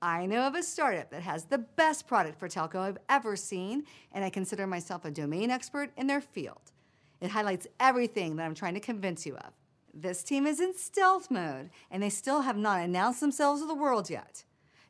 I 0.00 0.24
know 0.24 0.46
of 0.46 0.54
a 0.54 0.62
startup 0.62 1.10
that 1.10 1.22
has 1.22 1.44
the 1.44 1.58
best 1.58 2.06
product 2.06 2.40
for 2.40 2.48
telco 2.48 2.76
I've 2.76 2.98
ever 3.10 3.36
seen, 3.36 3.84
and 4.12 4.24
I 4.24 4.30
consider 4.30 4.66
myself 4.66 5.04
a 5.04 5.10
domain 5.10 5.50
expert 5.50 5.90
in 5.96 6.06
their 6.06 6.22
field. 6.22 6.72
It 7.20 7.30
highlights 7.30 7.66
everything 7.78 8.36
that 8.36 8.44
I'm 8.44 8.54
trying 8.54 8.74
to 8.74 8.80
convince 8.80 9.26
you 9.26 9.36
of. 9.36 9.52
This 9.92 10.24
team 10.24 10.46
is 10.46 10.58
in 10.58 10.74
stealth 10.74 11.30
mode, 11.30 11.68
and 11.90 12.02
they 12.02 12.10
still 12.10 12.40
have 12.40 12.56
not 12.56 12.80
announced 12.80 13.20
themselves 13.20 13.60
to 13.60 13.66
the 13.66 13.74
world 13.74 14.08
yet. 14.08 14.44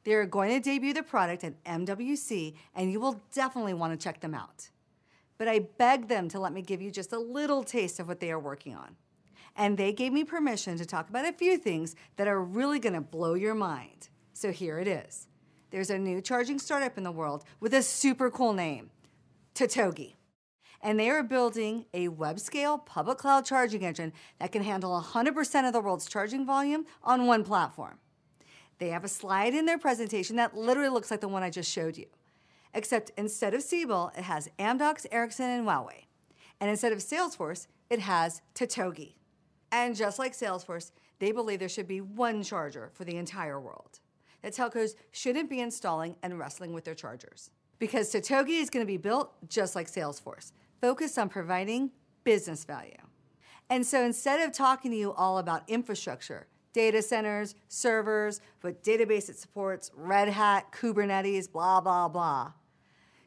They 0.04 0.14
are 0.14 0.26
going 0.26 0.50
to 0.50 0.61
debut 0.61 0.92
the 0.92 1.02
product 1.02 1.42
at 1.42 1.62
MWC, 1.64 2.54
and 2.76 2.92
you 2.92 3.00
will 3.00 3.21
definitely 3.33 3.75
want 3.75 3.92
to 3.92 4.02
check 4.02 4.21
them 4.21 4.35
out. 4.35 4.71
But 5.38 5.49
I 5.49 5.59
beg 5.59 6.06
them 6.06 6.28
to 6.28 6.38
let 6.38 6.52
me 6.52 6.62
give 6.62 6.80
you 6.80 6.92
just 6.92 7.12
a 7.12 7.18
little 7.18 7.64
taste 7.64 7.99
of 7.99 8.06
what 8.06 8.21
they 8.21 8.30
are 8.30 8.38
working 8.38 8.76
on. 8.76 8.97
And 9.56 9.78
they 9.78 9.92
gave 9.92 10.12
me 10.12 10.22
permission 10.22 10.76
to 10.76 10.84
talk 10.84 11.08
about 11.08 11.25
a 11.25 11.32
few 11.32 11.56
things 11.56 11.96
that 12.16 12.28
are 12.28 12.42
really 12.42 12.78
going 12.78 12.92
to 12.92 13.00
blow 13.00 13.34
your 13.34 13.54
mind. 13.54 14.10
So 14.34 14.52
here 14.52 14.78
it 14.78 14.86
is. 14.86 15.26
There's 15.70 15.90
a 15.90 15.98
new 15.98 16.20
charging 16.20 16.58
startup 16.58 16.98
in 16.98 17.04
the 17.04 17.10
world 17.10 17.44
with 17.58 17.72
a 17.75 17.82
super 17.82 18.30
cool 18.30 18.52
name 18.52 18.90
Totogi. 19.54 20.14
And 20.82 21.00
they 21.00 21.08
are 21.08 21.22
building 21.22 21.86
a 21.94 22.08
web 22.08 22.38
scale 22.38 22.78
public 22.78 23.18
cloud 23.18 23.46
charging 23.46 23.84
engine 23.84 24.12
that 24.38 24.52
can 24.52 24.62
handle 24.62 25.00
100% 25.00 25.66
of 25.66 25.72
the 25.72 25.80
world's 25.80 26.06
charging 26.06 26.44
volume 26.44 26.84
on 27.02 27.26
one 27.26 27.42
platform. 27.42 27.98
They 28.78 28.90
have 28.90 29.04
a 29.04 29.08
slide 29.08 29.54
in 29.54 29.64
their 29.64 29.78
presentation 29.78 30.36
that 30.36 30.56
literally 30.56 30.90
looks 30.90 31.10
like 31.10 31.20
the 31.20 31.28
one 31.28 31.42
I 31.42 31.50
just 31.50 31.72
showed 31.72 31.96
you. 31.96 32.06
Except 32.75 33.10
instead 33.16 33.54
of 33.54 33.62
Siebel, 33.62 34.12
it 34.16 34.25
has 34.25 34.50
Amdocs, 34.58 35.06
Ericsson, 35.10 35.48
and 35.48 35.66
Huawei. 35.66 36.04
And 36.60 36.68
instead 36.68 36.92
of 36.92 36.98
Salesforce, 36.98 37.68
it 37.88 38.00
has 38.00 38.42
Totogi. 38.54 39.15
And 39.76 39.95
just 39.95 40.18
like 40.18 40.33
Salesforce, 40.33 40.90
they 41.18 41.33
believe 41.33 41.59
there 41.59 41.68
should 41.68 41.87
be 41.87 42.00
one 42.00 42.42
charger 42.42 42.90
for 42.95 43.04
the 43.04 43.18
entire 43.18 43.61
world 43.61 44.00
that 44.40 44.54
telcos 44.54 44.95
shouldn't 45.12 45.50
be 45.50 45.61
installing 45.61 46.16
and 46.23 46.38
wrestling 46.38 46.73
with 46.73 46.85
their 46.85 46.95
chargers. 46.95 47.50
Because 47.78 48.11
Totogi 48.11 48.59
is 48.59 48.71
going 48.71 48.87
to 48.87 48.90
be 48.90 48.97
built 48.97 49.35
just 49.50 49.76
like 49.76 49.87
Salesforce, 49.87 50.52
focused 50.80 51.18
on 51.18 51.28
providing 51.28 51.90
business 52.25 52.64
value. 52.64 52.97
And 53.68 53.85
so 53.85 54.02
instead 54.02 54.40
of 54.40 54.50
talking 54.54 54.92
to 54.92 54.97
you 54.97 55.12
all 55.12 55.37
about 55.37 55.68
infrastructure, 55.68 56.47
data 56.73 57.02
centers, 57.02 57.54
servers, 57.68 58.40
what 58.62 58.83
database 58.83 59.28
it 59.28 59.37
supports, 59.37 59.90
Red 59.95 60.30
Hat, 60.30 60.73
Kubernetes, 60.73 61.52
blah, 61.52 61.83
blah, 61.83 62.09
blah, 62.09 62.52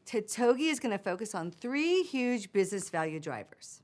Totogi 0.07 0.71
is 0.71 0.79
going 0.79 0.97
to 0.97 1.03
focus 1.03 1.35
on 1.35 1.51
three 1.51 2.01
huge 2.01 2.51
business 2.51 2.89
value 2.89 3.19
drivers. 3.19 3.83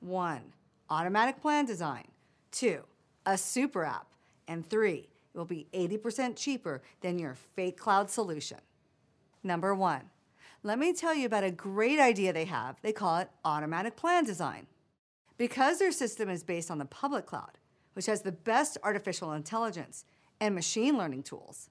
One, 0.00 0.54
automatic 0.90 1.40
plan 1.40 1.64
design. 1.64 2.04
Two, 2.50 2.82
a 3.24 3.36
super 3.36 3.84
app. 3.84 4.06
And 4.48 4.68
three, 4.68 5.08
it 5.34 5.38
will 5.38 5.44
be 5.44 5.66
80% 5.72 6.36
cheaper 6.36 6.82
than 7.00 7.18
your 7.18 7.34
fake 7.34 7.76
cloud 7.76 8.10
solution. 8.10 8.58
Number 9.42 9.74
one, 9.74 10.02
let 10.62 10.78
me 10.78 10.92
tell 10.92 11.14
you 11.14 11.26
about 11.26 11.44
a 11.44 11.50
great 11.50 11.98
idea 11.98 12.32
they 12.32 12.44
have. 12.46 12.76
They 12.82 12.92
call 12.92 13.18
it 13.18 13.30
automatic 13.44 13.96
plan 13.96 14.24
design. 14.24 14.66
Because 15.38 15.78
their 15.78 15.92
system 15.92 16.30
is 16.30 16.42
based 16.42 16.70
on 16.70 16.78
the 16.78 16.86
public 16.86 17.26
cloud, 17.26 17.58
which 17.92 18.06
has 18.06 18.22
the 18.22 18.32
best 18.32 18.78
artificial 18.82 19.32
intelligence 19.32 20.04
and 20.40 20.54
machine 20.54 20.96
learning 20.96 21.24
tools, 21.24 21.68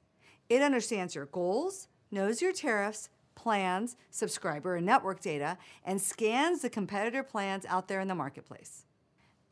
it 0.50 0.62
understands 0.62 1.16
your 1.16 1.26
goals, 1.26 1.88
knows 2.12 2.42
your 2.42 2.54
tariffs, 2.54 3.10
plans, 3.34 3.98
subscriber 4.12 4.76
and 4.76 4.86
network 4.86 5.20
data, 5.20 5.58
and 5.84 6.00
scans 6.00 6.62
the 6.62 6.70
competitor 6.70 7.24
plans 7.24 7.66
out 7.66 7.88
there 7.88 8.00
in 8.00 8.08
the 8.08 8.16
marketplace 8.16 8.86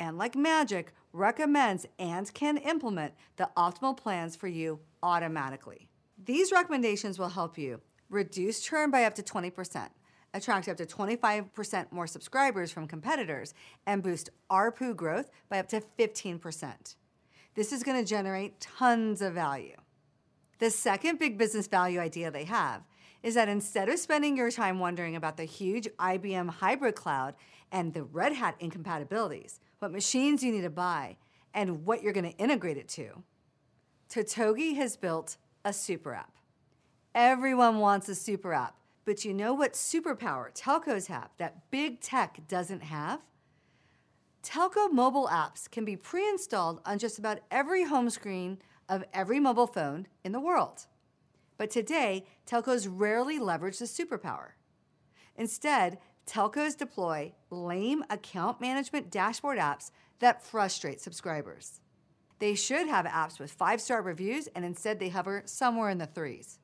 and 0.03 0.17
like 0.17 0.35
magic, 0.35 0.91
recommends 1.13 1.85
and 1.97 2.31
can 2.33 2.57
implement 2.57 3.13
the 3.37 3.49
optimal 3.55 3.95
plans 3.95 4.35
for 4.35 4.47
you 4.49 4.79
automatically. 5.01 5.87
These 6.25 6.51
recommendations 6.51 7.17
will 7.17 7.29
help 7.29 7.57
you 7.57 7.79
reduce 8.09 8.59
churn 8.59 8.91
by 8.91 9.05
up 9.05 9.15
to 9.15 9.23
20%, 9.23 9.89
attract 10.33 10.67
up 10.67 10.75
to 10.77 10.85
25% 10.85 11.91
more 11.91 12.05
subscribers 12.05 12.69
from 12.69 12.85
competitors, 12.85 13.53
and 13.87 14.03
boost 14.03 14.29
ARPU 14.51 14.93
growth 14.93 15.29
by 15.49 15.59
up 15.59 15.69
to 15.69 15.81
15%. 15.97 16.95
This 17.55 17.71
is 17.71 17.81
going 17.81 18.03
to 18.03 18.07
generate 18.07 18.59
tons 18.59 19.21
of 19.21 19.33
value. 19.33 19.77
The 20.59 20.69
second 20.69 21.17
big 21.17 21.37
business 21.37 21.67
value 21.67 21.99
idea 21.99 22.29
they 22.29 22.43
have 22.43 22.81
is 23.23 23.35
that 23.35 23.47
instead 23.47 23.87
of 23.87 23.97
spending 23.97 24.35
your 24.35 24.51
time 24.51 24.79
wondering 24.79 25.15
about 25.15 25.37
the 25.37 25.45
huge 25.45 25.87
IBM 25.97 26.49
hybrid 26.49 26.95
cloud 26.95 27.35
and 27.73 27.93
the 27.93 28.03
Red 28.03 28.33
Hat 28.33 28.55
incompatibilities, 28.59 29.59
what 29.79 29.91
machines 29.91 30.43
you 30.43 30.51
need 30.53 30.61
to 30.61 30.69
buy, 30.69 31.17
and 31.53 31.85
what 31.85 32.01
you're 32.01 32.13
going 32.13 32.31
to 32.31 32.37
integrate 32.37 32.77
it 32.77 32.87
to. 32.89 33.23
Totogi 34.09 34.75
has 34.75 34.95
built 34.95 35.37
a 35.65 35.73
super 35.73 36.13
app. 36.13 36.37
Everyone 37.15 37.79
wants 37.79 38.07
a 38.07 38.15
super 38.15 38.53
app, 38.53 38.77
but 39.05 39.25
you 39.25 39.33
know 39.33 39.53
what 39.53 39.73
superpower 39.73 40.53
telcos 40.55 41.07
have 41.07 41.29
that 41.37 41.69
big 41.71 41.99
tech 41.99 42.47
doesn't 42.47 42.83
have? 42.83 43.21
Telco 44.43 44.91
mobile 44.91 45.27
apps 45.31 45.69
can 45.69 45.83
be 45.83 45.95
pre 45.95 46.27
installed 46.27 46.79
on 46.85 46.99
just 46.99 47.17
about 47.17 47.39
every 47.49 47.85
home 47.85 48.09
screen 48.09 48.59
of 48.87 49.03
every 49.13 49.39
mobile 49.39 49.67
phone 49.67 50.07
in 50.23 50.31
the 50.31 50.39
world. 50.39 50.85
But 51.57 51.71
today, 51.71 52.25
telcos 52.45 52.87
rarely 52.89 53.39
leverage 53.39 53.79
the 53.79 53.85
superpower. 53.85 54.49
Instead, 55.35 55.97
telcos 56.25 56.77
deploy 56.77 57.33
lame 57.49 58.03
account 58.09 58.61
management 58.61 59.11
dashboard 59.11 59.57
apps 59.57 59.91
that 60.19 60.43
frustrate 60.43 61.01
subscribers. 61.01 61.81
They 62.39 62.55
should 62.55 62.87
have 62.87 63.05
apps 63.05 63.39
with 63.39 63.51
five 63.51 63.81
star 63.81 64.01
reviews, 64.01 64.47
and 64.47 64.65
instead 64.65 64.99
they 64.99 65.09
hover 65.09 65.43
somewhere 65.45 65.89
in 65.89 65.97
the 65.97 66.05
threes. 66.05 66.59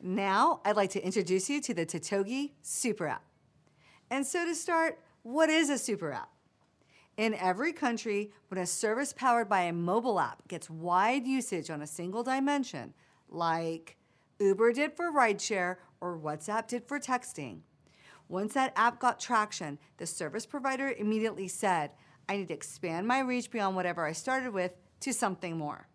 Now, 0.00 0.60
I'd 0.64 0.76
like 0.76 0.90
to 0.90 1.04
introduce 1.04 1.50
you 1.50 1.60
to 1.62 1.74
the 1.74 1.84
Totogi 1.84 2.52
Super 2.62 3.06
App. 3.06 3.24
And 4.10 4.26
so, 4.26 4.44
to 4.44 4.54
start, 4.54 4.98
what 5.22 5.50
is 5.50 5.68
a 5.68 5.78
super 5.78 6.12
app? 6.12 6.30
In 7.16 7.34
every 7.34 7.72
country, 7.72 8.32
when 8.48 8.58
a 8.58 8.66
service 8.66 9.12
powered 9.12 9.48
by 9.48 9.62
a 9.62 9.72
mobile 9.72 10.18
app 10.18 10.46
gets 10.48 10.70
wide 10.70 11.26
usage 11.26 11.70
on 11.70 11.82
a 11.82 11.86
single 11.86 12.22
dimension, 12.22 12.94
like 13.28 13.96
Uber 14.38 14.72
did 14.72 14.96
for 14.96 15.12
rideshare 15.12 15.76
or 16.00 16.18
WhatsApp 16.18 16.66
did 16.66 16.88
for 16.88 16.98
texting, 16.98 17.60
once 18.30 18.54
that 18.54 18.72
app 18.76 19.00
got 19.00 19.18
traction, 19.18 19.76
the 19.96 20.06
service 20.06 20.46
provider 20.46 20.94
immediately 20.96 21.48
said, 21.48 21.90
I 22.28 22.36
need 22.36 22.48
to 22.48 22.54
expand 22.54 23.08
my 23.08 23.18
reach 23.18 23.50
beyond 23.50 23.74
whatever 23.74 24.06
I 24.06 24.12
started 24.12 24.54
with 24.54 24.70
to 25.00 25.12
something 25.12 25.58
more. 25.58 25.88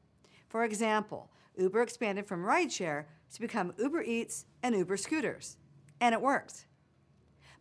For 0.50 0.66
example, 0.66 1.32
Uber 1.58 1.82
expanded 1.82 2.28
from 2.28 2.44
rideshare 2.44 3.06
to 3.34 3.40
become 3.40 3.74
Uber 3.78 4.04
Eats 4.04 4.46
and 4.62 4.76
Uber 4.76 4.98
Scooters, 4.98 5.56
and 6.02 6.14
it 6.14 6.22
worked. 6.22 6.66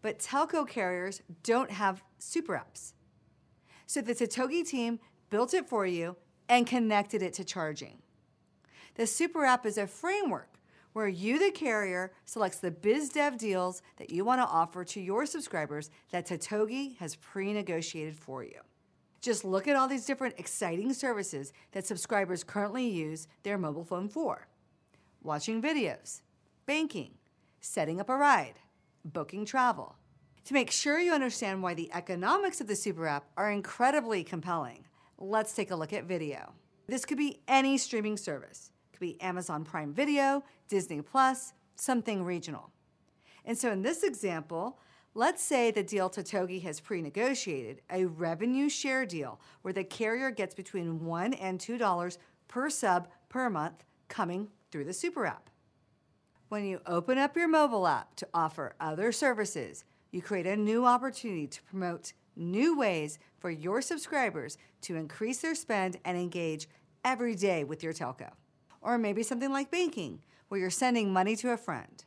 But 0.02 0.19
telco 0.19 0.69
carriers 0.69 1.23
don't 1.45 1.71
have 1.71 2.02
super 2.19 2.54
apps. 2.54 2.95
So 3.87 4.00
the 4.00 4.12
Totogi 4.12 4.66
team 4.66 4.99
built 5.31 5.54
it 5.54 5.69
for 5.69 5.87
you 5.87 6.16
and 6.49 6.66
connected 6.66 7.23
it 7.23 7.33
to 7.35 7.45
charging. 7.45 8.02
The 8.97 9.07
super 9.07 9.45
app 9.45 9.66
is 9.66 9.78
a 9.78 9.87
framework 9.87 10.53
where 10.94 11.08
you, 11.08 11.38
the 11.38 11.50
carrier, 11.50 12.12
selects 12.24 12.58
the 12.58 12.70
biz 12.70 13.10
dev 13.10 13.36
deals 13.36 13.82
that 13.98 14.10
you 14.10 14.24
want 14.24 14.40
to 14.40 14.46
offer 14.46 14.84
to 14.84 15.00
your 15.00 15.26
subscribers 15.26 15.90
that 16.10 16.26
Totogi 16.26 16.96
has 16.98 17.16
pre 17.16 17.52
negotiated 17.52 18.16
for 18.16 18.42
you. 18.42 18.60
Just 19.20 19.44
look 19.44 19.68
at 19.68 19.76
all 19.76 19.88
these 19.88 20.06
different 20.06 20.38
exciting 20.38 20.92
services 20.92 21.52
that 21.72 21.86
subscribers 21.86 22.44
currently 22.44 22.88
use 22.88 23.26
their 23.42 23.58
mobile 23.58 23.84
phone 23.84 24.08
for 24.08 24.48
watching 25.22 25.60
videos, 25.60 26.20
banking, 26.66 27.14
setting 27.60 27.98
up 27.98 28.10
a 28.10 28.16
ride, 28.16 28.54
booking 29.04 29.44
travel. 29.44 29.96
To 30.44 30.54
make 30.54 30.70
sure 30.70 31.00
you 31.00 31.14
understand 31.14 31.62
why 31.62 31.72
the 31.72 31.90
economics 31.94 32.60
of 32.60 32.66
the 32.66 32.76
super 32.76 33.06
app 33.06 33.24
are 33.36 33.50
incredibly 33.50 34.22
compelling, 34.22 34.84
let's 35.18 35.54
take 35.54 35.70
a 35.70 35.76
look 35.76 35.94
at 35.94 36.04
video. 36.04 36.52
This 36.86 37.06
could 37.06 37.16
be 37.16 37.40
any 37.48 37.78
streaming 37.78 38.18
service 38.18 38.70
could 38.94 39.00
be 39.00 39.20
Amazon 39.20 39.64
Prime 39.64 39.92
Video, 39.92 40.42
Disney 40.68 41.02
Plus, 41.02 41.52
something 41.74 42.24
regional. 42.24 42.70
And 43.44 43.58
so 43.58 43.70
in 43.72 43.82
this 43.82 44.02
example, 44.02 44.78
let's 45.14 45.42
say 45.42 45.70
the 45.70 45.82
deal 45.82 46.08
Totogi 46.08 46.62
has 46.62 46.80
pre 46.80 47.02
negotiated 47.02 47.82
a 47.90 48.06
revenue 48.06 48.68
share 48.68 49.04
deal 49.04 49.40
where 49.62 49.74
the 49.74 49.84
carrier 49.84 50.30
gets 50.30 50.54
between 50.54 51.00
$1 51.00 51.36
and 51.40 51.58
$2 51.58 52.18
per 52.48 52.70
sub 52.70 53.08
per 53.28 53.50
month 53.50 53.84
coming 54.08 54.48
through 54.70 54.84
the 54.84 54.92
super 54.92 55.26
app. 55.26 55.50
When 56.48 56.64
you 56.64 56.80
open 56.86 57.18
up 57.18 57.36
your 57.36 57.48
mobile 57.48 57.86
app 57.86 58.14
to 58.16 58.28
offer 58.32 58.76
other 58.80 59.10
services, 59.10 59.84
you 60.12 60.22
create 60.22 60.46
a 60.46 60.56
new 60.56 60.86
opportunity 60.86 61.48
to 61.48 61.62
promote 61.64 62.12
new 62.36 62.78
ways 62.78 63.18
for 63.38 63.50
your 63.50 63.82
subscribers 63.82 64.56
to 64.82 64.94
increase 64.94 65.38
their 65.38 65.54
spend 65.54 65.98
and 66.04 66.16
engage 66.16 66.68
every 67.04 67.34
day 67.34 67.64
with 67.64 67.82
your 67.82 67.92
telco. 67.92 68.30
Or 68.84 68.98
maybe 68.98 69.22
something 69.22 69.50
like 69.50 69.70
banking, 69.70 70.20
where 70.48 70.60
you're 70.60 70.68
sending 70.70 71.10
money 71.10 71.34
to 71.36 71.50
a 71.52 71.56
friend. 71.56 72.04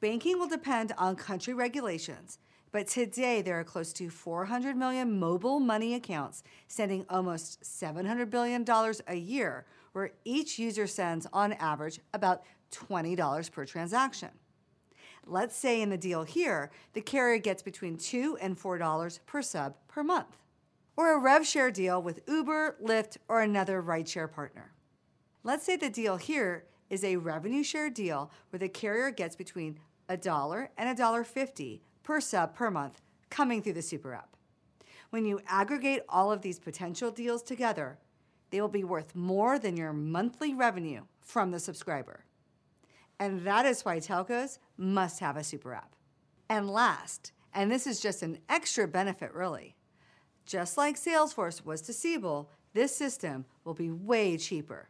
Banking 0.00 0.38
will 0.38 0.48
depend 0.48 0.92
on 0.96 1.14
country 1.14 1.52
regulations, 1.52 2.38
But 2.72 2.88
today, 2.88 3.42
there 3.42 3.60
are 3.60 3.64
close 3.64 3.92
to 3.94 4.08
400 4.08 4.76
million 4.76 5.20
mobile 5.20 5.60
money 5.60 5.94
accounts 5.94 6.42
sending 6.68 7.04
almost 7.10 7.62
$700 7.62 8.30
billion 8.30 8.64
a 9.06 9.14
year, 9.14 9.66
where 9.92 10.12
each 10.24 10.58
user 10.58 10.86
sends, 10.86 11.26
on 11.34 11.52
average, 11.52 12.00
about 12.14 12.42
$20 12.72 13.52
per 13.52 13.66
transaction. 13.66 14.30
Let's 15.26 15.54
say 15.54 15.82
in 15.82 15.90
the 15.90 15.98
deal 15.98 16.22
here, 16.24 16.70
the 16.94 17.02
carrier 17.02 17.38
gets 17.38 17.62
between 17.62 17.98
2 17.98 18.38
and 18.40 18.58
$4 18.58 19.18
per 19.26 19.42
sub 19.42 19.74
per 19.86 20.02
month. 20.02 20.38
Or 20.96 21.12
a 21.12 21.18
rev 21.18 21.46
share 21.46 21.70
deal 21.70 22.02
with 22.02 22.20
Uber, 22.26 22.78
Lyft, 22.82 23.18
or 23.28 23.42
another 23.42 23.82
rideshare 23.82 24.32
partner. 24.32 24.72
Let's 25.44 25.64
say 25.64 25.76
the 25.76 25.90
deal 25.90 26.18
here 26.18 26.66
is 26.88 27.02
a 27.02 27.16
revenue 27.16 27.64
share 27.64 27.90
deal 27.90 28.30
where 28.50 28.60
the 28.60 28.68
carrier 28.68 29.10
gets 29.10 29.34
between 29.34 29.80
a 30.08 30.16
dollar 30.16 30.70
and 30.78 30.88
a 30.88 30.94
dollar 30.94 31.24
fifty 31.24 31.82
per 32.04 32.20
sub 32.20 32.54
per 32.54 32.70
month 32.70 33.00
coming 33.28 33.60
through 33.60 33.72
the 33.72 33.82
super 33.82 34.14
app. 34.14 34.36
When 35.10 35.24
you 35.24 35.40
aggregate 35.48 36.02
all 36.08 36.30
of 36.30 36.42
these 36.42 36.60
potential 36.60 37.10
deals 37.10 37.42
together, 37.42 37.98
they 38.50 38.60
will 38.60 38.68
be 38.68 38.84
worth 38.84 39.16
more 39.16 39.58
than 39.58 39.76
your 39.76 39.92
monthly 39.92 40.54
revenue 40.54 41.02
from 41.20 41.50
the 41.50 41.58
subscriber. 41.58 42.24
And 43.18 43.42
that 43.42 43.66
is 43.66 43.84
why 43.84 43.98
telcos 43.98 44.58
must 44.76 45.18
have 45.20 45.36
a 45.36 45.44
super 45.44 45.74
app. 45.74 45.96
And 46.48 46.70
last, 46.70 47.32
and 47.52 47.70
this 47.70 47.86
is 47.86 48.00
just 48.00 48.22
an 48.22 48.38
extra 48.48 48.86
benefit 48.86 49.34
really, 49.34 49.74
just 50.46 50.76
like 50.76 50.96
Salesforce 50.96 51.64
was 51.64 51.82
to 51.82 51.92
Siebel, 51.92 52.48
this 52.74 52.94
system 52.94 53.44
will 53.64 53.74
be 53.74 53.90
way 53.90 54.36
cheaper 54.36 54.88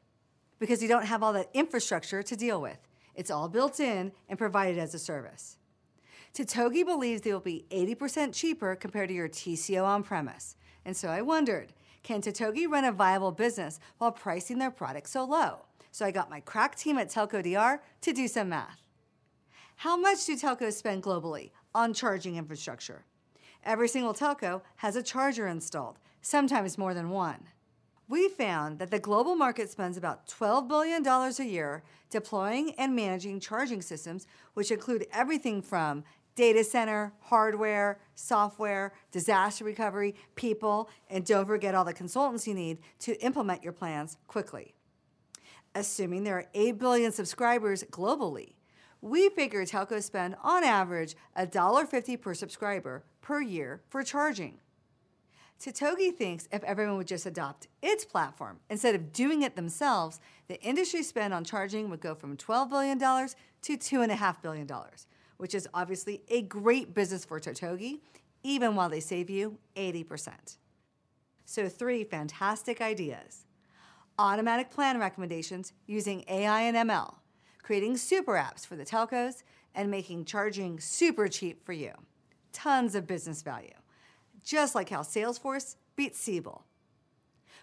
because 0.63 0.81
you 0.81 0.87
don't 0.87 1.07
have 1.07 1.25
all 1.25 1.33
that 1.33 1.51
infrastructure 1.55 2.23
to 2.23 2.37
deal 2.37 2.61
with. 2.61 2.79
It's 3.17 3.33
all 3.33 3.49
built 3.49 3.81
in 3.81 4.13
and 4.29 4.39
provided 4.39 4.79
as 4.79 4.95
a 4.95 4.99
service. 5.01 5.57
Totogi 6.33 6.87
believes 6.87 7.23
they 7.23 7.33
will 7.33 7.41
be 7.41 7.67
80% 7.73 8.33
cheaper 8.33 8.77
compared 8.77 9.09
to 9.09 9.15
your 9.15 9.29
TCO 9.29 9.85
on 9.85 10.05
premise. 10.05 10.55
And 10.85 10.97
so 10.97 11.09
I 11.09 11.21
wondered 11.21 11.73
can 12.05 12.23
Totogi 12.23 12.69
run 12.69 12.85
a 12.85 12.93
viable 12.93 13.33
business 13.33 13.81
while 13.99 14.13
pricing 14.13 14.61
their 14.61 14.71
product 14.71 15.09
so 15.09 15.25
low? 15.25 15.67
So 15.91 16.07
I 16.07 16.13
got 16.13 16.31
my 16.31 16.39
crack 16.39 16.77
team 16.77 16.97
at 16.97 17.11
Telco 17.11 17.43
DR 17.43 17.81
to 18.03 18.13
do 18.13 18.29
some 18.29 18.51
math. 18.51 18.83
How 19.75 19.97
much 19.97 20.27
do 20.27 20.37
telcos 20.37 20.75
spend 20.75 21.03
globally 21.03 21.51
on 21.75 21.93
charging 21.93 22.37
infrastructure? 22.37 23.05
Every 23.65 23.89
single 23.89 24.15
telco 24.15 24.63
has 24.77 24.95
a 24.95 25.03
charger 25.03 25.49
installed, 25.49 25.99
sometimes 26.21 26.79
more 26.79 26.95
than 26.95 27.11
one. 27.11 27.49
We 28.13 28.29
found 28.29 28.79
that 28.79 28.91
the 28.91 28.99
global 28.99 29.37
market 29.37 29.71
spends 29.71 29.97
about 29.97 30.27
$12 30.27 30.69
billion 30.69 31.07
a 31.07 31.51
year 31.51 31.83
deploying 32.11 32.75
and 32.77 32.95
managing 32.95 33.41
charging 33.41 33.81
systems, 33.81 34.27
which 34.53 34.71
include 34.71 35.07
everything 35.15 35.63
from 35.63 36.05
data 36.35 36.63
center, 36.63 37.15
hardware, 37.21 38.01
software, 38.15 38.93
disaster 39.13 39.65
recovery, 39.65 40.15
people, 40.35 40.91
and 41.09 41.25
don't 41.25 41.47
forget 41.47 41.75
all 41.75 41.87
the 41.87 41.95
consultants 41.95 42.47
you 42.47 42.53
need 42.53 42.81
to 42.99 43.19
implement 43.25 43.63
your 43.63 43.73
plans 43.73 44.19
quickly. 44.27 44.75
Assuming 45.75 46.23
there 46.23 46.37
are 46.37 46.49
8 46.53 46.79
billion 46.79 47.13
subscribers 47.13 47.83
globally, 47.85 48.57
we 49.01 49.31
figure 49.31 49.65
telcos 49.65 50.03
spend 50.03 50.37
on 50.43 50.65
average 50.65 51.17
$1.50 51.39 52.21
per 52.21 52.35
subscriber 52.35 53.05
per 53.23 53.41
year 53.41 53.81
for 53.89 54.03
charging. 54.03 54.59
Totogi 55.63 56.13
thinks 56.13 56.49
if 56.51 56.65
everyone 56.65 56.97
would 56.97 57.07
just 57.07 57.25
adopt 57.25 57.69
its 57.83 58.05
platform 58.05 58.59
instead 58.69 58.97
of 58.97 59.13
doing 59.13 59.43
it 59.43 59.55
themselves, 59.55 60.19
the 60.49 60.61
industry 60.61 61.05
spend 61.05 61.33
on 61.33 61.45
charging 61.45 61.89
would 61.89 62.01
go 62.01 62.17
from 62.17 62.37
$12 62.37 62.69
billion 62.69 62.99
to 62.99 63.79
$2.5 63.79 64.43
billion, 64.43 64.69
which 65.37 65.55
is 65.55 65.69
obviously 65.73 66.23
a 66.27 66.43
great 66.43 66.95
business 66.95 67.25
for 67.25 67.39
Totogi, 67.39 68.01
even 68.43 68.75
while 68.75 68.89
they 68.89 68.99
save 68.99 69.31
you 69.31 69.57
80%. 69.77 70.57
So, 71.45 71.69
three 71.69 72.03
fantastic 72.03 72.81
ideas 72.81 73.45
automatic 74.19 74.69
plan 74.69 74.99
recommendations 74.99 75.73
using 75.87 76.25
AI 76.29 76.63
and 76.63 76.77
ML, 76.77 77.15
creating 77.63 77.97
super 77.99 78.35
apps 78.35 78.67
for 78.67 78.75
the 78.75 78.85
telcos, 78.85 79.45
and 79.77 79.91
making 79.91 80.25
charging 80.25 80.81
super 80.81 81.29
cheap 81.29 81.65
for 81.65 81.73
you. 81.73 81.93
Tons 82.53 82.95
of 82.95 83.07
business 83.07 83.43
value, 83.43 83.71
just 84.45 84.75
like 84.75 84.91
how 84.91 85.01
Salesforce 85.01 85.77
beats 85.97 86.19
Siebel. 86.19 86.65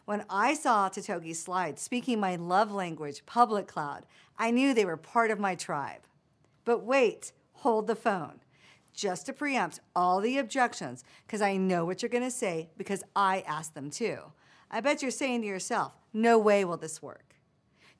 When 0.05 0.25
I 0.29 0.55
saw 0.55 0.89
Totogi's 0.89 1.41
slide 1.41 1.77
speaking 1.77 2.19
my 2.19 2.35
love 2.35 2.71
language, 2.71 3.25
public 3.25 3.67
cloud, 3.67 4.05
I 4.37 4.51
knew 4.51 4.73
they 4.73 4.85
were 4.85 4.97
part 4.97 5.29
of 5.29 5.39
my 5.39 5.55
tribe. 5.55 6.01
But 6.65 6.83
wait, 6.83 7.31
hold 7.53 7.87
the 7.87 7.95
phone 7.95 8.39
just 8.93 9.25
to 9.27 9.33
preempt 9.33 9.79
all 9.95 10.19
the 10.19 10.37
objections 10.37 11.03
because 11.25 11.41
I 11.41 11.57
know 11.57 11.85
what 11.85 12.01
you're 12.01 12.09
going 12.09 12.23
to 12.23 12.31
say 12.31 12.69
because 12.77 13.03
I 13.15 13.43
asked 13.47 13.75
them 13.75 13.89
too. 13.89 14.17
I 14.71 14.81
bet 14.81 15.01
you're 15.01 15.11
saying 15.11 15.41
to 15.41 15.47
yourself, 15.47 15.93
no 16.13 16.37
way 16.37 16.65
will 16.65 16.77
this 16.77 17.01
work. 17.01 17.35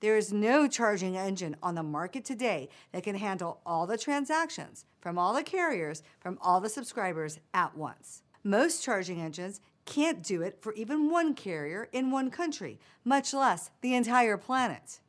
There 0.02 0.18
is 0.18 0.32
no 0.32 0.68
charging 0.68 1.18
engine 1.18 1.58
on 1.62 1.76
the 1.76 1.84
market 1.84 2.24
today 2.24 2.70
that 2.92 3.04
can 3.04 3.16
handle 3.16 3.60
all 3.66 3.86
the 3.86 3.98
transactions 3.98 4.86
from 5.00 5.18
all 5.18 5.34
the 5.34 5.44
carriers, 5.44 6.04
from 6.20 6.38
all 6.42 6.62
the 6.62 6.70
subscribers 6.70 7.40
at 7.54 7.76
once. 7.76 8.24
Most 8.44 8.84
charging 8.84 9.22
engines 9.22 9.60
can't 9.86 10.24
do 10.24 10.42
it 10.42 10.62
for 10.62 10.74
even 10.74 11.10
one 11.10 11.34
carrier 11.34 11.90
in 11.92 12.12
one 12.12 12.30
country, 12.30 12.80
much 13.04 13.34
less 13.34 13.72
the 13.82 13.96
entire 13.96 14.38
planet. 14.38 15.00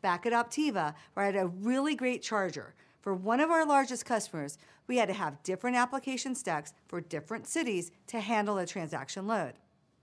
Back 0.00 0.26
at 0.26 0.32
Optiva, 0.32 0.94
where 1.14 1.24
I 1.24 1.26
had 1.26 1.36
a 1.36 1.46
really 1.46 1.94
great 1.94 2.22
charger 2.22 2.74
for 3.00 3.14
one 3.14 3.40
of 3.40 3.50
our 3.50 3.66
largest 3.66 4.04
customers, 4.04 4.58
we 4.86 4.96
had 4.96 5.08
to 5.08 5.14
have 5.14 5.42
different 5.42 5.76
application 5.76 6.34
stacks 6.34 6.72
for 6.88 7.00
different 7.00 7.46
cities 7.46 7.90
to 8.06 8.20
handle 8.20 8.56
the 8.56 8.66
transaction 8.66 9.26
load. 9.26 9.54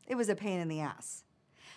It 0.07 0.15
was 0.15 0.29
a 0.29 0.35
pain 0.35 0.59
in 0.59 0.67
the 0.67 0.81
ass. 0.81 1.23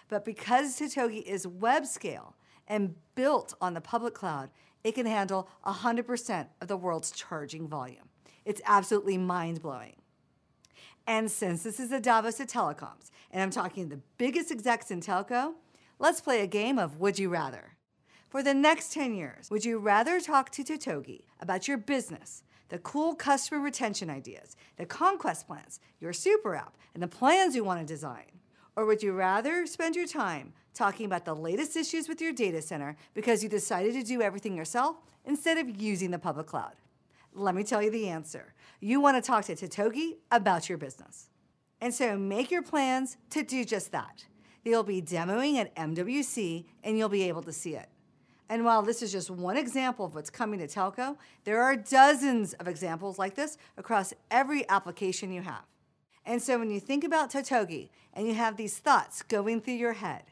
But 0.08 0.24
because 0.24 0.78
Totogi 0.78 1.22
is 1.22 1.46
web 1.46 1.86
scale 1.86 2.34
and 2.66 2.94
built 3.14 3.54
on 3.60 3.74
the 3.74 3.80
public 3.80 4.14
cloud, 4.14 4.50
it 4.84 4.94
can 4.94 5.06
handle 5.06 5.48
100% 5.64 6.46
of 6.60 6.68
the 6.68 6.76
world's 6.76 7.12
charging 7.12 7.68
volume. 7.68 8.08
It's 8.44 8.60
absolutely 8.66 9.16
mind 9.16 9.62
blowing. 9.62 9.94
And 11.06 11.30
since 11.30 11.62
this 11.62 11.80
is 11.80 11.90
the 11.90 12.00
Davos 12.00 12.38
of 12.40 12.46
telecoms, 12.46 13.10
and 13.30 13.42
I'm 13.42 13.50
talking 13.50 13.88
the 13.88 14.00
biggest 14.18 14.52
execs 14.52 14.90
in 14.90 15.00
telco, 15.00 15.54
let's 15.98 16.20
play 16.20 16.40
a 16.40 16.46
game 16.46 16.78
of 16.78 17.00
Would 17.00 17.18
You 17.18 17.28
Rather. 17.28 17.72
For 18.28 18.42
the 18.42 18.54
next 18.54 18.92
10 18.92 19.14
years, 19.14 19.50
would 19.50 19.64
you 19.64 19.78
rather 19.78 20.20
talk 20.20 20.50
to 20.50 20.64
Totogi 20.64 21.24
about 21.40 21.68
your 21.68 21.76
business, 21.76 22.44
the 22.68 22.78
cool 22.78 23.14
customer 23.14 23.60
retention 23.60 24.08
ideas, 24.08 24.56
the 24.76 24.86
conquest 24.86 25.46
plans, 25.46 25.80
your 26.00 26.12
super 26.12 26.54
app, 26.54 26.76
and 26.94 27.02
the 27.02 27.08
plans 27.08 27.54
you 27.54 27.64
want 27.64 27.80
to 27.80 27.86
design? 27.86 28.24
Or 28.74 28.86
would 28.86 29.02
you 29.02 29.12
rather 29.12 29.66
spend 29.66 29.96
your 29.96 30.06
time 30.06 30.54
talking 30.72 31.04
about 31.04 31.26
the 31.26 31.36
latest 31.36 31.76
issues 31.76 32.08
with 32.08 32.22
your 32.22 32.32
data 32.32 32.62
center 32.62 32.96
because 33.12 33.42
you 33.42 33.48
decided 33.50 33.92
to 33.94 34.02
do 34.02 34.22
everything 34.22 34.56
yourself 34.56 34.96
instead 35.26 35.58
of 35.58 35.80
using 35.80 36.10
the 36.10 36.18
public 36.18 36.46
cloud? 36.46 36.72
Let 37.34 37.54
me 37.54 37.64
tell 37.64 37.82
you 37.82 37.90
the 37.90 38.08
answer. 38.08 38.54
You 38.84 39.00
want 39.00 39.16
to 39.16 39.24
talk 39.24 39.44
to 39.44 39.54
Totogi 39.54 40.16
about 40.32 40.68
your 40.68 40.76
business. 40.76 41.28
And 41.80 41.94
so 41.94 42.18
make 42.18 42.50
your 42.50 42.62
plans 42.62 43.16
to 43.30 43.44
do 43.44 43.64
just 43.64 43.92
that. 43.92 44.24
They'll 44.64 44.82
be 44.82 45.00
demoing 45.00 45.54
at 45.54 45.72
MWC 45.76 46.64
and 46.82 46.98
you'll 46.98 47.08
be 47.08 47.22
able 47.28 47.44
to 47.44 47.52
see 47.52 47.76
it. 47.76 47.88
And 48.48 48.64
while 48.64 48.82
this 48.82 49.00
is 49.00 49.12
just 49.12 49.30
one 49.30 49.56
example 49.56 50.04
of 50.04 50.16
what's 50.16 50.30
coming 50.30 50.58
to 50.58 50.66
telco, 50.66 51.16
there 51.44 51.62
are 51.62 51.76
dozens 51.76 52.54
of 52.54 52.66
examples 52.66 53.20
like 53.20 53.36
this 53.36 53.56
across 53.76 54.12
every 54.32 54.68
application 54.68 55.32
you 55.32 55.42
have. 55.42 55.62
And 56.26 56.42
so 56.42 56.58
when 56.58 56.72
you 56.72 56.80
think 56.80 57.04
about 57.04 57.30
Totogi 57.30 57.90
and 58.14 58.26
you 58.26 58.34
have 58.34 58.56
these 58.56 58.78
thoughts 58.78 59.22
going 59.22 59.60
through 59.60 59.74
your 59.74 59.92
head, 59.92 60.24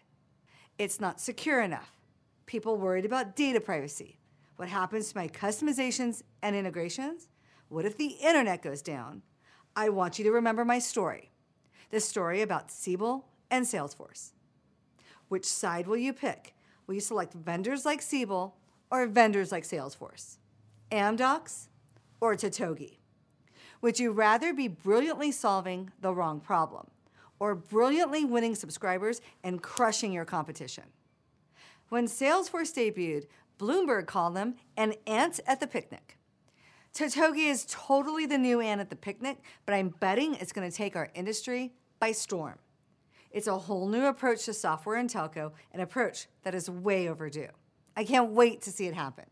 it's 0.76 0.98
not 0.98 1.20
secure 1.20 1.60
enough. 1.60 1.92
People 2.46 2.78
worried 2.78 3.04
about 3.04 3.36
data 3.36 3.60
privacy. 3.60 4.18
What 4.56 4.68
happens 4.68 5.12
to 5.12 5.16
my 5.16 5.28
customizations 5.28 6.22
and 6.42 6.56
integrations? 6.56 7.28
What 7.70 7.84
if 7.84 7.96
the 7.96 8.16
internet 8.20 8.62
goes 8.62 8.82
down? 8.82 9.22
I 9.76 9.90
want 9.90 10.18
you 10.18 10.24
to 10.24 10.32
remember 10.32 10.64
my 10.64 10.80
story 10.80 11.30
the 11.90 12.00
story 12.00 12.42
about 12.42 12.70
Siebel 12.70 13.26
and 13.50 13.64
Salesforce. 13.64 14.30
Which 15.28 15.44
side 15.44 15.86
will 15.86 15.96
you 15.96 16.12
pick? 16.12 16.54
Will 16.86 16.94
you 16.96 17.00
select 17.00 17.32
vendors 17.32 17.84
like 17.84 18.02
Siebel 18.02 18.56
or 18.90 19.06
vendors 19.06 19.52
like 19.52 19.62
Salesforce? 19.62 20.38
Amdocs 20.90 21.68
or 22.20 22.34
Totogi? 22.34 22.98
Would 23.82 24.00
you 24.00 24.10
rather 24.10 24.52
be 24.52 24.66
brilliantly 24.66 25.30
solving 25.30 25.92
the 26.00 26.12
wrong 26.12 26.40
problem 26.40 26.88
or 27.38 27.54
brilliantly 27.54 28.24
winning 28.24 28.56
subscribers 28.56 29.20
and 29.44 29.62
crushing 29.62 30.12
your 30.12 30.24
competition? 30.24 30.84
When 31.88 32.06
Salesforce 32.06 32.74
debuted, 32.74 33.26
Bloomberg 33.58 34.06
called 34.06 34.34
them 34.34 34.56
an 34.76 34.94
ant 35.06 35.38
at 35.46 35.60
the 35.60 35.68
picnic. 35.68 36.19
Totogi 36.94 37.48
is 37.48 37.66
totally 37.68 38.26
the 38.26 38.38
new 38.38 38.60
ant 38.60 38.80
at 38.80 38.90
the 38.90 38.96
picnic, 38.96 39.38
but 39.64 39.74
I'm 39.74 39.88
betting 40.00 40.34
it's 40.34 40.52
going 40.52 40.68
to 40.68 40.76
take 40.76 40.96
our 40.96 41.08
industry 41.14 41.72
by 41.98 42.12
storm. 42.12 42.58
It's 43.30 43.46
a 43.46 43.56
whole 43.56 43.88
new 43.88 44.06
approach 44.06 44.44
to 44.46 44.52
software 44.52 44.96
and 44.96 45.08
telco, 45.08 45.52
an 45.72 45.80
approach 45.80 46.26
that 46.42 46.54
is 46.54 46.68
way 46.68 47.08
overdue. 47.08 47.48
I 47.96 48.04
can't 48.04 48.30
wait 48.30 48.62
to 48.62 48.72
see 48.72 48.86
it 48.86 48.94
happen. 48.94 49.26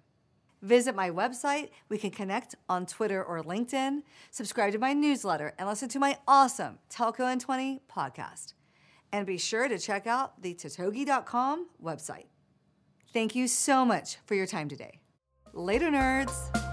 Visit 0.62 0.94
my 0.94 1.10
website. 1.10 1.70
We 1.88 1.98
can 1.98 2.10
connect 2.10 2.54
on 2.68 2.86
Twitter 2.86 3.22
or 3.22 3.42
LinkedIn. 3.42 4.02
Subscribe 4.30 4.72
to 4.72 4.78
my 4.78 4.92
newsletter 4.92 5.54
and 5.58 5.68
listen 5.68 5.88
to 5.90 5.98
my 5.98 6.18
awesome 6.26 6.78
Telco 6.90 7.32
in 7.32 7.38
20 7.38 7.80
podcast. 7.92 8.54
And 9.12 9.26
be 9.26 9.38
sure 9.38 9.68
to 9.68 9.78
check 9.78 10.06
out 10.06 10.42
the 10.42 10.54
totogi.com 10.54 11.68
website. 11.82 12.26
Thank 13.12 13.34
you 13.34 13.48
so 13.48 13.84
much 13.84 14.18
for 14.26 14.34
your 14.34 14.46
time 14.46 14.68
today. 14.68 15.00
Later, 15.54 15.90
nerds. 15.90 16.67